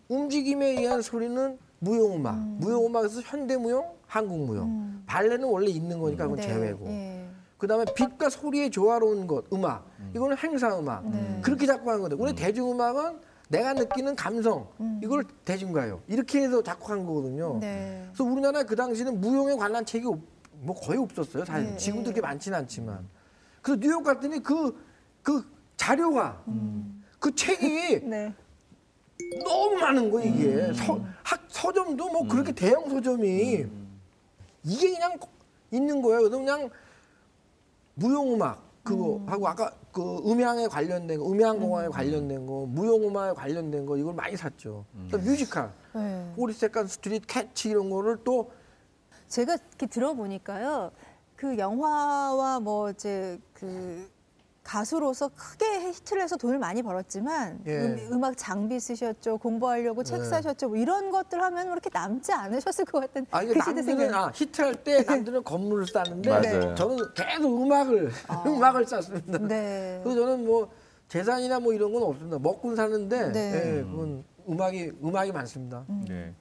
움직임에 0.09 0.71
의한 0.71 1.03
소리는 1.03 1.57
무용 1.79 2.17
음악. 2.17 2.37
무용 2.37 2.87
음악에서 2.87 3.21
현대 3.21 3.57
무용, 3.57 3.89
한국 4.09 4.41
무용. 4.45 5.01
발레는 5.07 5.45
원래 5.49 5.71
있는 5.71 6.01
거니까 6.01 6.25
그건 6.25 6.37
네, 6.41 6.43
제외고. 6.49 6.87
예. 6.89 7.29
그다음에 7.59 7.85
빛과 7.95 8.29
소리의 8.29 8.73
조화로운 8.73 9.29
것 9.29 9.45
음악 9.53 9.87
이거는 10.17 10.37
행사 10.37 10.77
음악 10.77 11.09
네. 11.09 11.41
그렇게 11.45 11.65
작곡한 11.65 11.99
거거든. 11.99 12.19
우리 12.19 12.35
대중 12.35 12.73
음악은 12.73 13.21
내가 13.49 13.73
느끼는 13.75 14.17
감성 14.17 14.67
이걸 15.01 15.23
대중가요 15.45 16.01
이렇게 16.09 16.43
해서 16.43 16.61
작곡한 16.61 17.07
거거든요. 17.07 17.59
네. 17.61 18.05
그래서 18.09 18.25
우리나라 18.25 18.65
그 18.65 18.75
당시는 18.75 19.21
무용에 19.21 19.55
관한 19.55 19.87
책이 19.87 20.05
없- 20.09 20.19
뭐 20.55 20.75
거의 20.75 20.99
없었어요. 20.99 21.45
사실 21.45 21.69
네, 21.71 21.77
지금도 21.77 22.07
네. 22.11 22.15
그렇게 22.15 22.21
많지는 22.21 22.59
않지만 22.59 23.07
그래서 23.61 23.81
뉴욕 23.81 24.03
갔더니 24.03 24.43
그그 24.43 25.45
자료가 25.77 26.43
그 27.23 27.33
책이 27.33 28.01
네. 28.11 28.35
너무 29.45 29.77
많은 29.77 30.11
거예요 30.11 30.29
이게 30.35 30.73
서, 30.73 31.01
학 31.23 31.41
서점도 31.49 32.09
뭐 32.09 32.27
그렇게 32.27 32.51
대형 32.51 32.91
서점이 32.91 33.65
이게 34.65 34.93
그냥 34.93 35.17
있는 35.71 36.03
거예요. 36.03 36.19
그래서 36.19 36.37
그냥 36.37 36.69
무용음악 37.95 38.61
그거 38.83 39.23
하고 39.27 39.47
아까 39.47 39.73
그 39.93 40.19
음향에 40.27 40.67
관련된 40.67 41.21
거, 41.21 41.31
음향공학에 41.31 41.89
관련된 41.89 42.47
거, 42.47 42.67
무용음악에 42.67 43.35
관련된 43.35 43.87
거 43.87 43.97
이걸 43.97 44.13
많이 44.15 44.37
샀죠. 44.37 44.85
또 45.11 45.19
뮤지컬, 45.19 45.73
네. 45.95 46.33
Forty 46.35 46.53
Second 46.53 46.89
Street, 46.89 47.27
Cats 47.27 47.71
이런 47.71 47.91
거를 47.91 48.19
또 48.25 48.51
제가 49.29 49.55
이렇게 49.55 49.87
들어보니까요. 49.87 50.91
그 51.37 51.57
영화와 51.57 52.59
뭐 52.61 52.91
이제 52.91 53.39
그 53.53 54.11
가수로서 54.63 55.29
크게 55.35 55.81
히트를 55.89 56.23
해서 56.23 56.37
돈을 56.37 56.59
많이 56.59 56.83
벌었지만 56.83 57.61
예. 57.67 57.81
음, 57.81 58.25
악 58.25 58.37
장비 58.37 58.79
쓰셨죠. 58.79 59.39
공부하려고 59.39 60.05
책 60.05 60.19
네. 60.19 60.25
사셨죠. 60.25 60.69
뭐 60.69 60.77
이런 60.77 61.11
것들 61.11 61.43
하면 61.43 61.69
그렇게 61.69 61.91
남지 61.93 62.33
않으셨을 62.33 62.85
것 62.85 63.01
같은 63.01 63.27
아, 63.33 63.41
그 63.41 63.49
시대 63.49 63.59
남들은 63.59 63.83
생각. 63.99 64.15
아, 64.15 64.31
히트할 64.33 64.85
때 64.85 65.03
남들은 65.03 65.43
건물을 65.43 65.87
쌓는데 65.89 66.31
맞아요. 66.31 66.75
저는 66.77 66.97
계속 67.15 67.63
음악을 67.63 68.11
음악을 68.47 68.87
쌓습니다. 68.87 69.39
네. 69.39 70.01
그래서 70.05 70.21
저는 70.21 70.47
뭐 70.47 70.71
재산이나 71.09 71.59
뭐 71.59 71.73
이런 71.73 71.93
건 71.93 72.05
없습니다. 72.05 72.39
먹고 72.39 72.75
사는데 72.77 73.33
네. 73.33 73.79
예, 73.79 73.83
그건 73.83 74.25
음악이 74.49 74.93
음악이 75.03 75.33
많습니다. 75.33 75.85
네. 76.09 76.33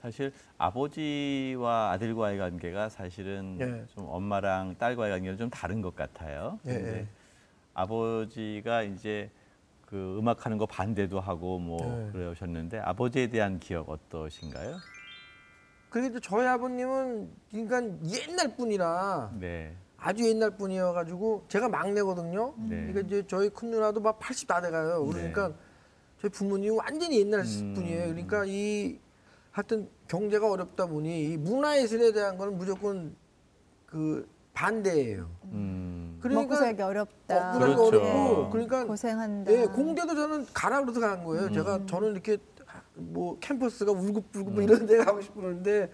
사실 0.00 0.32
아버지와 0.56 1.90
아들과의 1.90 2.38
관계가 2.38 2.88
사실은 2.88 3.58
예. 3.60 3.84
좀 3.94 4.06
엄마랑 4.08 4.76
딸과의 4.78 5.12
관계는 5.12 5.36
좀 5.36 5.50
다른 5.50 5.82
것 5.82 5.94
같아요. 5.94 6.58
예, 6.66 6.72
근데 6.72 6.98
예. 7.00 7.06
아버지가 7.78 8.82
이제 8.82 9.30
그 9.86 10.18
음악하는 10.18 10.58
거 10.58 10.66
반대도 10.66 11.20
하고 11.20 11.58
뭐 11.58 11.78
예. 12.08 12.12
그러셨는데 12.12 12.78
아버지에 12.80 13.28
대한 13.28 13.58
기억 13.58 13.88
어떠신가요? 13.88 14.76
이제 15.96 16.20
저희 16.22 16.46
아버님은 16.46 17.30
그러니까 17.50 17.82
옛날 18.04 18.54
분이라 18.54 19.32
네. 19.40 19.74
아주 19.96 20.28
옛날 20.28 20.50
분이어가지고 20.50 21.46
제가 21.48 21.68
막내거든요. 21.68 22.54
네. 22.58 22.76
그러니까 22.76 23.00
이제 23.00 23.26
저희 23.26 23.48
큰 23.48 23.70
누나도 23.70 24.00
막 24.00 24.18
80 24.18 24.46
다 24.46 24.60
돼가요. 24.60 25.06
그러니까 25.06 25.52
저희 26.20 26.30
부모님은 26.30 26.76
완전히 26.76 27.20
옛날 27.20 27.40
음. 27.40 27.74
분이에요. 27.74 28.08
그러니까 28.08 28.44
이 28.46 28.98
하여튼 29.50 29.88
경제가 30.08 30.50
어렵다 30.50 30.86
보니 30.86 31.32
이 31.32 31.36
문화예술에 31.38 32.12
대한 32.12 32.36
거는 32.36 32.58
무조건 32.58 33.16
그 33.86 34.28
반대예요. 34.52 35.30
음. 35.44 35.97
먹고 36.22 36.54
살기 36.56 36.82
어렵다. 36.82 37.34
먹고 37.52 37.58
살기 37.60 37.74
그렇죠. 37.76 37.86
어렵고 37.98 38.50
그러니까 38.50 38.84
고생한다. 38.84 39.52
예, 39.52 39.64
공대도 39.66 40.14
저는 40.14 40.46
가라 40.52 40.80
그래서 40.82 41.00
간 41.00 41.24
거예요. 41.24 41.46
음. 41.46 41.52
제가 41.52 41.80
저는 41.86 42.12
이렇게 42.12 42.38
뭐 42.94 43.38
캠퍼스가 43.38 43.92
울긋불긋 43.92 44.52
뭐 44.52 44.62
이런 44.62 44.86
데 44.86 44.98
가고 44.98 45.20
싶었는데 45.20 45.90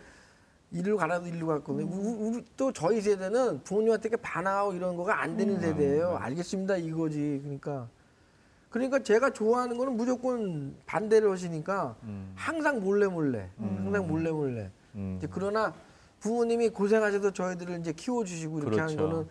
일로 0.72 0.96
가라도 0.96 1.26
일로 1.28 1.46
갔거든요. 1.46 1.86
우- 1.86 2.28
우리 2.28 2.44
또 2.56 2.72
저희 2.72 3.00
세대는 3.00 3.62
부모님한테 3.62 4.08
이렇게 4.08 4.20
반항하고 4.22 4.72
이런 4.72 4.96
거가 4.96 5.20
안 5.22 5.36
되는 5.36 5.60
세대예요. 5.60 6.16
알겠습니다 6.18 6.76
이거지. 6.78 7.40
그러니까 7.42 7.88
그러니까 8.70 8.98
제가 8.98 9.30
좋아하는 9.30 9.76
거는 9.78 9.96
무조건 9.96 10.74
반대를 10.86 11.30
하시니까 11.30 11.94
음. 12.04 12.32
항상 12.34 12.80
몰래 12.80 13.06
몰래, 13.06 13.48
항상 13.58 14.08
몰래 14.08 14.30
몰래. 14.32 14.70
음. 14.96 15.14
이제 15.18 15.28
그러나 15.30 15.72
부모님이 16.18 16.70
고생하셔서 16.70 17.32
저희들을 17.32 17.78
이제 17.80 17.92
키워주시고 17.92 18.58
이렇게 18.60 18.80
한 18.80 18.88
그렇죠. 18.88 19.08
거는 19.10 19.28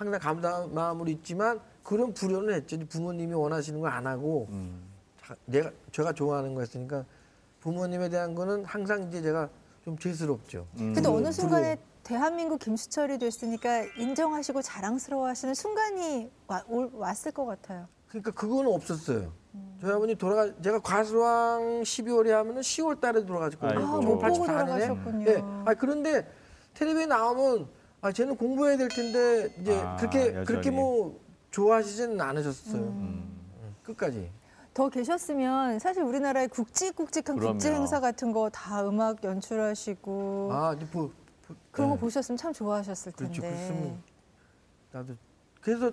항상 0.00 0.18
감사한 0.18 0.72
마음으로 0.74 1.10
있지만 1.10 1.60
그런 1.82 2.14
불효는 2.14 2.54
했죠. 2.54 2.78
부모님이 2.88 3.34
원하시는 3.34 3.78
걸 3.80 3.92
안 3.92 4.06
하고 4.06 4.46
음. 4.48 4.82
자- 5.22 5.36
내가 5.44 5.70
제가 5.92 6.14
좋아하는 6.14 6.54
거였으니까 6.54 7.04
부모님에 7.60 8.08
대한 8.08 8.34
거는 8.34 8.64
항상 8.64 9.02
이제 9.08 9.20
제가 9.20 9.50
좀 9.84 9.98
죄스럽죠. 9.98 10.66
음. 10.78 10.94
근데 10.94 11.06
어느 11.06 11.18
불효. 11.24 11.32
순간에 11.32 11.76
대한민국 12.02 12.58
김수철이 12.60 13.18
됐으니까 13.18 13.82
인정하시고 13.98 14.62
자랑스러워하시는 14.62 15.52
순간이 15.52 16.30
와- 16.46 16.64
올- 16.68 16.88
왔을 16.94 17.30
것 17.32 17.44
같아요. 17.44 17.86
그러니까 18.08 18.30
그거는 18.30 18.72
없었어요. 18.72 19.30
저희 19.82 19.92
아버님 19.92 20.16
돌아가 20.16 20.50
제가 20.62 20.78
과수왕 20.80 21.82
12월에 21.82 22.30
하면은 22.30 22.62
10월 22.62 23.00
달에 23.00 23.26
돌아가셨거든요. 23.26 23.80
아, 23.86 23.96
못 23.96 24.00
보고 24.00 24.18
84 24.18 24.62
년에. 24.64 24.86
돌아가셨군요. 24.86 25.26
예. 25.30 25.42
아 25.66 25.74
그런데 25.74 26.26
텔레비에 26.72 27.04
나오면 27.04 27.68
아 28.02 28.12
쟤는 28.12 28.36
공부해야 28.36 28.76
될 28.76 28.88
텐데 28.88 29.54
이제 29.60 29.76
아, 29.78 29.96
그렇게 29.96 30.28
여전히. 30.28 30.46
그렇게 30.46 30.70
뭐 30.70 31.20
좋아하시지는 31.50 32.20
않으셨어요. 32.20 32.80
음. 32.82 33.40
끝까지. 33.82 34.30
더 34.72 34.88
계셨으면 34.88 35.78
사실 35.80 36.02
우리나라의 36.02 36.48
굵직굵직한 36.48 37.36
그럼요. 37.36 37.52
국제 37.54 37.72
행사 37.74 38.00
같은 38.00 38.32
거 38.32 38.48
다 38.50 38.86
음악 38.88 39.22
연출하시고 39.24 40.48
아 40.52 40.74
이제 40.74 40.86
보, 40.86 41.08
보- 41.46 41.54
그런 41.72 41.90
거 41.90 41.96
네. 41.96 42.00
보셨으면 42.00 42.36
참 42.38 42.52
좋아하셨을 42.52 43.12
텐데. 43.12 43.40
그렇죠. 43.40 43.98
나도 44.92 45.14
그래서 45.60 45.90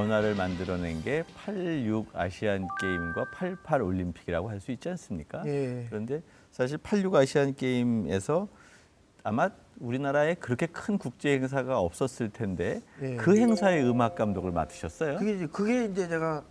변화를 0.00 0.34
만들어낸 0.34 1.02
게 1.02 1.24
86 1.44 2.08
아시안 2.16 2.66
게임과 2.80 3.26
88 3.32 3.82
올림픽이라고 3.82 4.48
할 4.48 4.60
수 4.60 4.72
있지 4.72 4.88
않습니까? 4.90 5.42
예. 5.46 5.86
그런데 5.88 6.22
사실 6.50 6.78
86 6.78 7.14
아시안 7.14 7.54
게임에서 7.54 8.48
아마 9.22 9.50
우리나라에 9.78 10.34
그렇게 10.34 10.66
큰 10.66 10.96
국제 10.98 11.32
행사가 11.34 11.78
없었을 11.78 12.30
텐데 12.30 12.80
예. 13.02 13.16
그 13.16 13.36
행사의 13.36 13.84
음악 13.84 14.14
감독을 14.14 14.52
맡으셨어요. 14.52 15.18
그게 15.18 15.34
이제 15.34 15.46
그게 15.46 15.84
이제 15.84 16.08
제가 16.08 16.44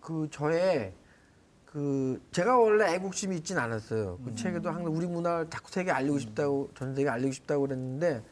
그 0.00 0.28
저의 0.30 0.92
그 1.64 2.20
제가 2.30 2.56
원래 2.56 2.94
애국심이 2.94 3.36
있진 3.36 3.58
않았어요. 3.58 4.18
그 4.24 4.34
책에도 4.34 4.70
항상 4.70 4.94
우리 4.94 5.06
문화를 5.06 5.50
자꾸 5.50 5.70
세계 5.70 5.90
알리고 5.90 6.18
싶다고 6.20 6.70
전 6.74 6.94
세계 6.94 7.08
알리고 7.08 7.32
싶다고 7.32 7.62
그랬는데 7.66 8.22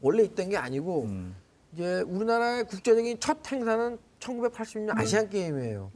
원래 0.00 0.22
있던 0.22 0.48
게 0.50 0.56
아니고 0.56 1.04
음. 1.04 1.34
이제 1.72 2.00
우리나라의 2.02 2.66
국제적인 2.66 3.20
첫 3.20 3.38
행사는 3.50 3.98
1980년 4.20 4.98
아시안 4.98 5.28
게임이에요. 5.28 5.90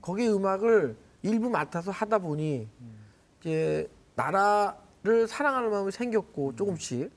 거기 0.00 0.28
음악을 0.28 0.96
일부 1.22 1.50
맡아서 1.50 1.90
하다 1.90 2.18
보니 2.18 2.68
이제 3.40 3.88
나라를 4.14 5.28
사랑하는 5.28 5.70
마음이 5.70 5.92
생겼고 5.92 6.56
조금씩. 6.56 7.10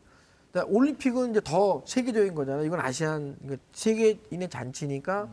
그러니까 0.51 0.75
올림픽은 0.75 1.31
이제 1.31 1.41
더 1.43 1.81
세계적인 1.85 2.35
거잖아요. 2.35 2.65
이건 2.65 2.79
아시안 2.81 3.37
그러니까 3.39 3.63
세계인의 3.71 4.49
잔치니까 4.49 5.29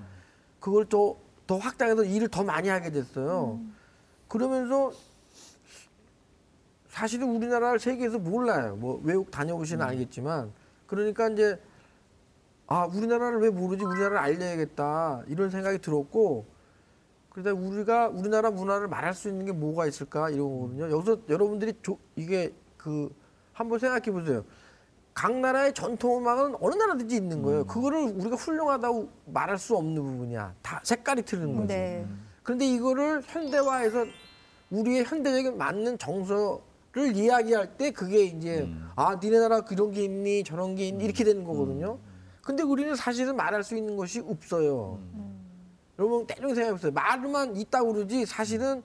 그걸 0.61 0.85
또 0.87 1.29
더 1.49 1.57
확장해서 1.57 2.05
일을 2.05 2.29
더 2.29 2.45
많이 2.45 2.69
하게 2.69 2.91
됐어요. 2.91 3.59
그러면서 4.29 4.93
사실은 6.89 7.35
우리나라를 7.35 7.81
세계에서 7.81 8.19
몰라요. 8.19 8.77
뭐 8.77 9.01
외국 9.03 9.31
다녀보시는 9.31 9.85
알겠지만 9.85 10.53
그러니까 10.87 11.29
이제 11.31 11.59
아 12.69 12.85
우리나라를 12.85 13.41
왜 13.41 13.51
모르지 13.51 13.85
우리나라를 13.85 14.19
알려야겠다 14.19 15.25
이런 15.27 15.49
생각이 15.51 15.79
들었고 15.79 16.47
그러다 17.31 17.53
우리가 17.53 18.09
우리나라 18.09 18.51
문화를 18.51 18.89
말할 18.89 19.15
수 19.15 19.29
있는 19.29 19.47
게 19.47 19.53
뭐가 19.53 19.87
있을까 19.87 20.29
이런 20.29 20.51
거거든요. 20.51 20.91
여기서 20.91 21.19
여러분들이 21.29 21.73
조, 21.83 21.99
이게 22.15 22.53
그 22.77 23.15
한번 23.53 23.79
생각해 23.79 24.11
보세요. 24.11 24.45
각 25.15 25.35
나라의 25.35 25.73
전통 25.73 26.19
음악은 26.19 26.57
어느 26.61 26.75
나라든지 26.75 27.17
있는 27.17 27.43
거예요. 27.43 27.65
그거를 27.67 28.01
우리가 28.01 28.37
훌륭하다고 28.37 29.09
말할 29.27 29.59
수 29.59 29.77
없는 29.77 30.03
부분이야. 30.03 30.55
다 30.63 30.81
색깔이 30.85 31.23
틀린 31.23 31.57
거지. 31.57 31.69
네. 31.69 32.07
그런데 32.43 32.67
이거를 32.67 33.23
현대화해서 33.25 34.05
우리의 34.71 35.05
현대적인 35.05 35.57
맞는 35.57 35.99
정서 35.99 36.61
를 36.93 37.15
이야기할 37.15 37.77
때 37.77 37.91
그게 37.91 38.25
이제 38.25 38.61
음. 38.61 38.91
아 38.97 39.21
니네 39.23 39.39
나라 39.41 39.61
그런 39.61 39.93
게 39.93 40.05
있니 40.05 40.43
저런 40.43 40.75
게 40.75 40.89
있니 40.89 41.05
이렇게 41.05 41.23
되는 41.23 41.45
거거든요. 41.45 41.99
근데 42.49 42.63
우리는 42.63 42.97
사실은 42.97 43.37
말할 43.37 43.63
수 43.63 43.77
있는 43.77 43.95
것이 43.95 44.21
없어요. 44.21 44.99
여러분 45.99 46.27
때로 46.27 46.55
생각해보세요. 46.55 46.93
말만 46.93 47.57
있다고 47.57 47.93
그러지 47.93 48.25
사실은 48.25 48.83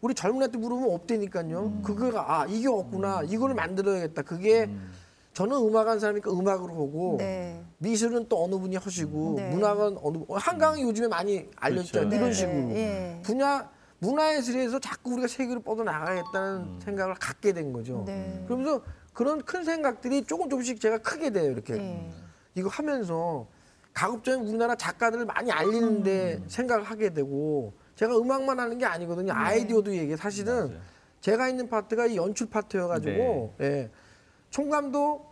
우리 0.00 0.12
젊은 0.12 0.42
애들 0.42 0.58
물으면 0.58 0.90
없다니까요. 0.90 1.82
그거가 1.84 2.24
아 2.40 2.46
이게 2.46 2.66
없구나 2.66 3.22
이거를 3.22 3.54
만들어야겠다. 3.54 4.22
그게 4.22 4.68
저는 5.34 5.56
음악하는 5.56 6.00
사람이니까 6.00 6.32
음악으로 6.32 6.74
보고 6.74 7.14
네. 7.18 7.62
미술은 7.78 8.28
또 8.28 8.42
어느 8.42 8.56
분이 8.56 8.74
하시고 8.74 9.34
네. 9.36 9.50
문학은 9.50 9.98
어느 10.02 10.18
분- 10.18 10.26
한강이 10.36 10.82
요즘에 10.82 11.06
많이 11.06 11.48
알려졌잖아요. 11.54 12.08
그렇죠. 12.08 12.16
이런 12.16 12.28
네, 12.30 12.34
식으로 12.34 12.52
네, 12.74 12.76
예. 13.18 13.22
분야 13.22 13.70
문화예술에서 14.00 14.80
자꾸 14.80 15.12
우리가 15.12 15.28
세계로 15.28 15.60
뻗어 15.60 15.84
나가겠다는 15.84 16.80
생각을 16.80 17.14
갖게 17.14 17.52
된 17.52 17.72
거죠. 17.72 18.02
네. 18.04 18.42
그러면서 18.48 18.82
그런 19.12 19.40
큰 19.44 19.62
생각들이 19.62 20.24
조금 20.24 20.50
조금씩 20.50 20.80
제가 20.80 20.98
크게 20.98 21.30
돼요. 21.30 21.52
이렇게 21.52 21.74
예. 21.76 22.10
이거 22.56 22.68
하면서 22.68 23.46
가급적이면 23.92 24.48
우리나라 24.48 24.74
작가들을 24.74 25.24
많이 25.26 25.52
알리는데 25.52 26.38
음. 26.42 26.44
생각을 26.48 26.84
하게 26.84 27.10
되고 27.12 27.72
제가 27.94 28.16
음악만 28.18 28.58
하는 28.58 28.78
게 28.78 28.84
아니거든요. 28.84 29.32
아이디어도 29.32 29.94
얘기해. 29.94 30.16
사실은 30.16 30.54
네. 30.54 30.74
맞아요. 30.74 30.80
제가 31.20 31.48
있는 31.48 31.68
파트가 31.68 32.06
이 32.06 32.16
연출 32.16 32.48
파트여가지고 32.48 33.54
네. 33.58 33.66
예. 33.66 33.90
총감도 34.50 35.24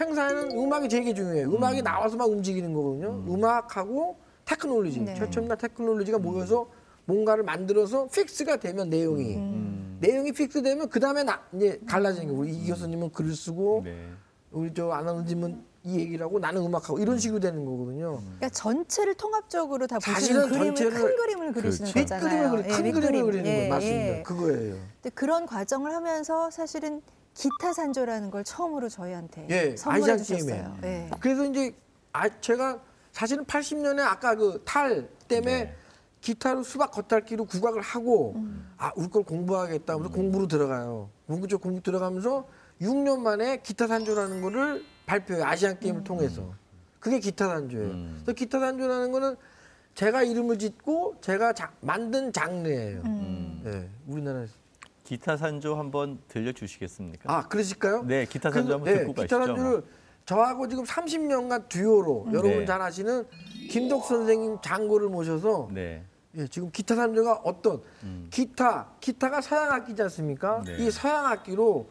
행사에는 0.00 0.58
음악이 0.58 0.88
되게 0.88 1.14
중요해요. 1.14 1.48
음악이 1.52 1.82
나와서 1.82 2.16
막 2.16 2.28
움직이는 2.28 2.72
거거든요. 2.72 3.24
음. 3.26 3.44
악하고 3.44 4.16
테크놀로지, 4.44 5.00
네. 5.00 5.14
최첨단 5.14 5.56
테크놀로지가 5.58 6.18
모여서 6.18 6.68
뭔가를 7.06 7.44
만들어서 7.44 8.06
fix가 8.08 8.56
되면 8.56 8.88
내용이 8.90 9.36
음. 9.36 9.98
내용이 10.00 10.32
fix되면 10.32 10.88
그 10.88 10.98
다음에 10.98 11.22
나 11.22 11.42
이제 11.54 11.80
갈라지는 11.86 12.28
거. 12.28 12.40
우리 12.40 12.52
이 12.52 12.66
교수님은 12.68 13.12
글을 13.12 13.34
쓰고 13.34 13.82
네. 13.84 14.08
우리 14.50 14.72
저 14.72 14.90
아나운서님은 14.90 15.73
이 15.86 15.98
얘기를 15.98 16.24
하고 16.24 16.38
나는 16.38 16.62
음악하고 16.62 16.98
이런 16.98 17.18
식으로 17.18 17.40
되는 17.40 17.62
거거든요. 17.66 18.16
그러니까 18.16 18.48
전체를 18.48 19.14
통합적으로 19.14 19.86
다 19.86 19.98
보시는 19.98 20.48
그림을 20.48 20.74
큰 20.74 21.16
그림을 21.16 21.52
그리시는 21.52 21.92
그렇죠. 21.92 22.14
거잖아요. 22.14 22.50
큰 22.50 22.50
그림을, 22.50 22.58
예, 22.58 22.68
큰 22.68 22.76
그림을 22.92 22.94
밑그림. 23.02 23.26
그리는 23.26 23.46
예, 23.46 23.54
거예요. 23.56 23.68
맞습니다. 23.74 24.18
예. 24.18 24.22
그거예요. 24.22 24.74
근데 25.02 25.10
그런 25.14 25.44
과정을 25.44 25.92
하면서 25.94 26.50
사실은 26.50 27.02
기타 27.34 27.74
산조라는 27.74 28.30
걸 28.30 28.44
처음으로 28.44 28.88
저희한테 28.88 29.46
예, 29.50 29.76
선물해 29.76 30.16
주셨어요. 30.16 30.78
예. 30.84 31.10
그래서 31.20 31.44
이제 31.44 31.74
아 32.14 32.28
제가 32.40 32.80
사실은 33.12 33.44
80년에 33.44 34.00
아까 34.00 34.34
그 34.34 34.64
탈 34.64 35.06
때문에 35.28 35.64
네. 35.64 35.74
기타로 36.22 36.62
수박 36.62 36.92
겉핥기로 36.92 37.44
국악을 37.44 37.82
하고 37.82 38.32
음. 38.36 38.72
아 38.78 38.90
우리 38.96 39.08
걸 39.10 39.22
공부하겠다 39.24 39.92
하면서 39.92 40.10
공부로 40.14 40.46
들어가요. 40.48 41.10
쪽 41.50 41.60
공부 41.60 41.82
들어가면서 41.82 42.46
6년 42.80 43.18
만에 43.18 43.58
기타 43.62 43.86
산조라는 43.86 44.40
거를 44.40 44.82
발표해요. 45.06 45.44
아시안 45.44 45.78
게임을 45.78 46.00
음. 46.00 46.04
통해서. 46.04 46.52
그게 47.00 47.18
기타 47.18 47.48
산조예요. 47.48 47.86
음. 47.90 48.12
그래서 48.24 48.32
기타 48.32 48.60
산조라는 48.60 49.12
거는 49.12 49.36
제가 49.94 50.22
이름을 50.22 50.58
짓고 50.58 51.16
제가 51.20 51.52
자- 51.52 51.72
만든 51.80 52.32
장르예요. 52.32 53.02
음. 53.04 53.62
예, 53.66 53.88
우리나라에서. 54.10 54.52
기타 55.04 55.36
산조 55.36 55.74
한번 55.76 56.18
들려주시겠습니까? 56.28 57.32
아, 57.32 57.46
그러실까요? 57.46 58.02
네, 58.04 58.24
기타 58.24 58.50
산조 58.50 58.80
그래서, 58.80 58.98
한번 59.00 59.14
듣고 59.14 59.22
기타 59.22 59.38
가시죠. 59.38 59.56
산조를 59.56 59.82
저하고 60.24 60.66
지금 60.68 60.84
30년간 60.84 61.68
듀오로 61.68 62.28
여러분 62.32 62.50
네. 62.60 62.64
잘 62.64 62.80
아시는 62.80 63.26
김덕 63.68 64.06
선생님 64.06 64.58
장고를 64.62 65.10
모셔서 65.10 65.68
네. 65.70 66.02
예, 66.36 66.46
지금 66.48 66.70
기타 66.72 66.94
산조가 66.96 67.42
어떤 67.44 67.82
음. 68.02 68.28
기타, 68.30 68.88
기타가 69.00 69.42
서양 69.42 69.70
악기지 69.72 70.00
않습니까? 70.02 70.62
네. 70.64 70.78
이 70.78 70.90
서양 70.90 71.26
악기로 71.26 71.86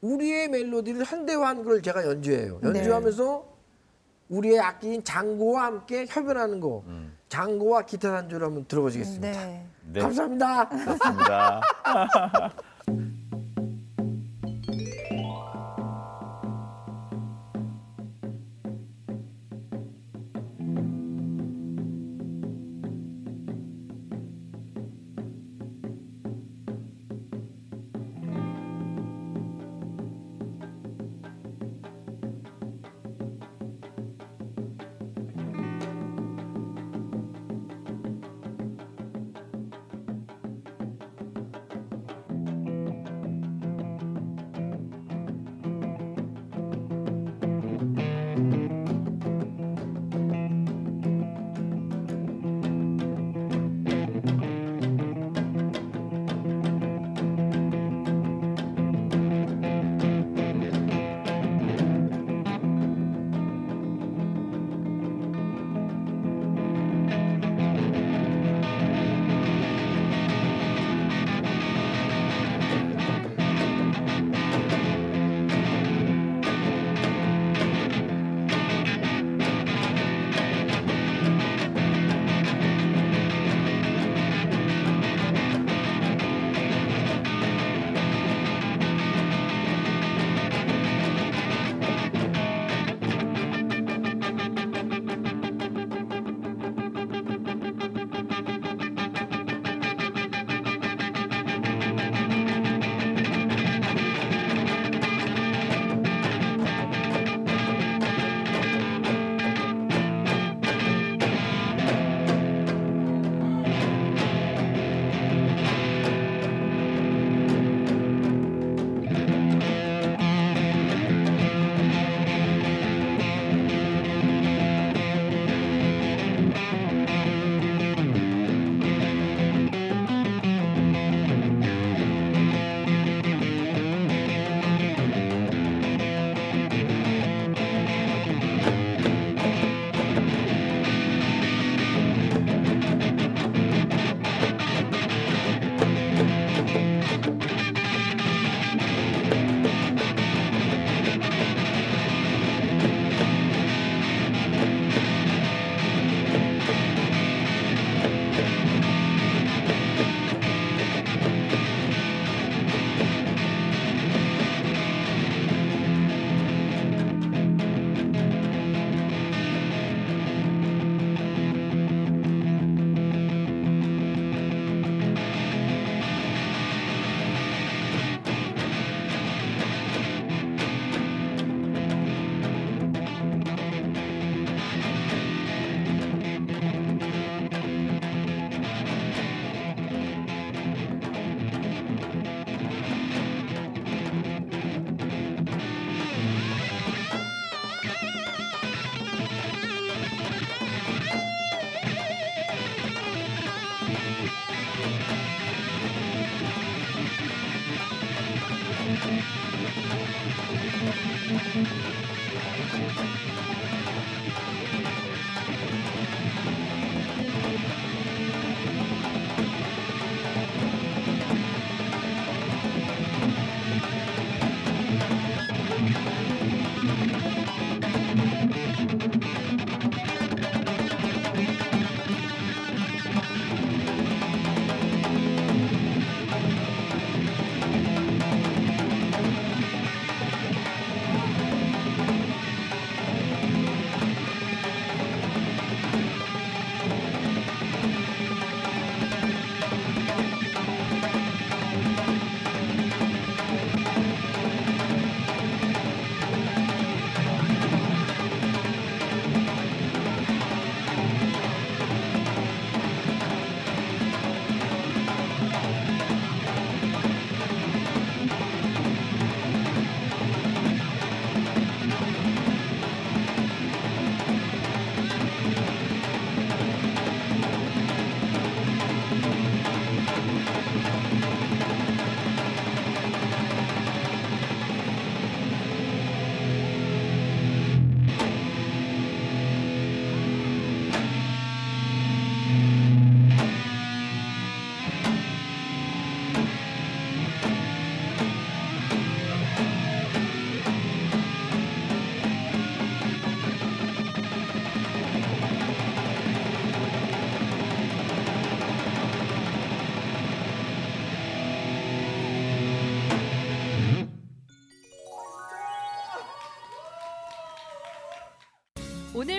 우리의 0.00 0.48
멜로디를 0.48 1.04
현대화한 1.04 1.64
걸 1.64 1.82
제가 1.82 2.04
연주해요. 2.06 2.60
네. 2.62 2.68
연주하면서 2.68 3.58
우리의 4.28 4.60
악기인 4.60 5.02
장고와 5.02 5.64
함께 5.64 6.06
협연하는 6.08 6.60
거. 6.60 6.82
음. 6.86 7.16
장고와 7.28 7.82
기타 7.82 8.10
산조를 8.10 8.46
한번 8.46 8.64
들어보시겠습니다. 8.66 9.30
네. 9.30 9.66
네. 9.92 10.00
감사합니다. 10.00 10.68
좋습니다. 10.68 11.60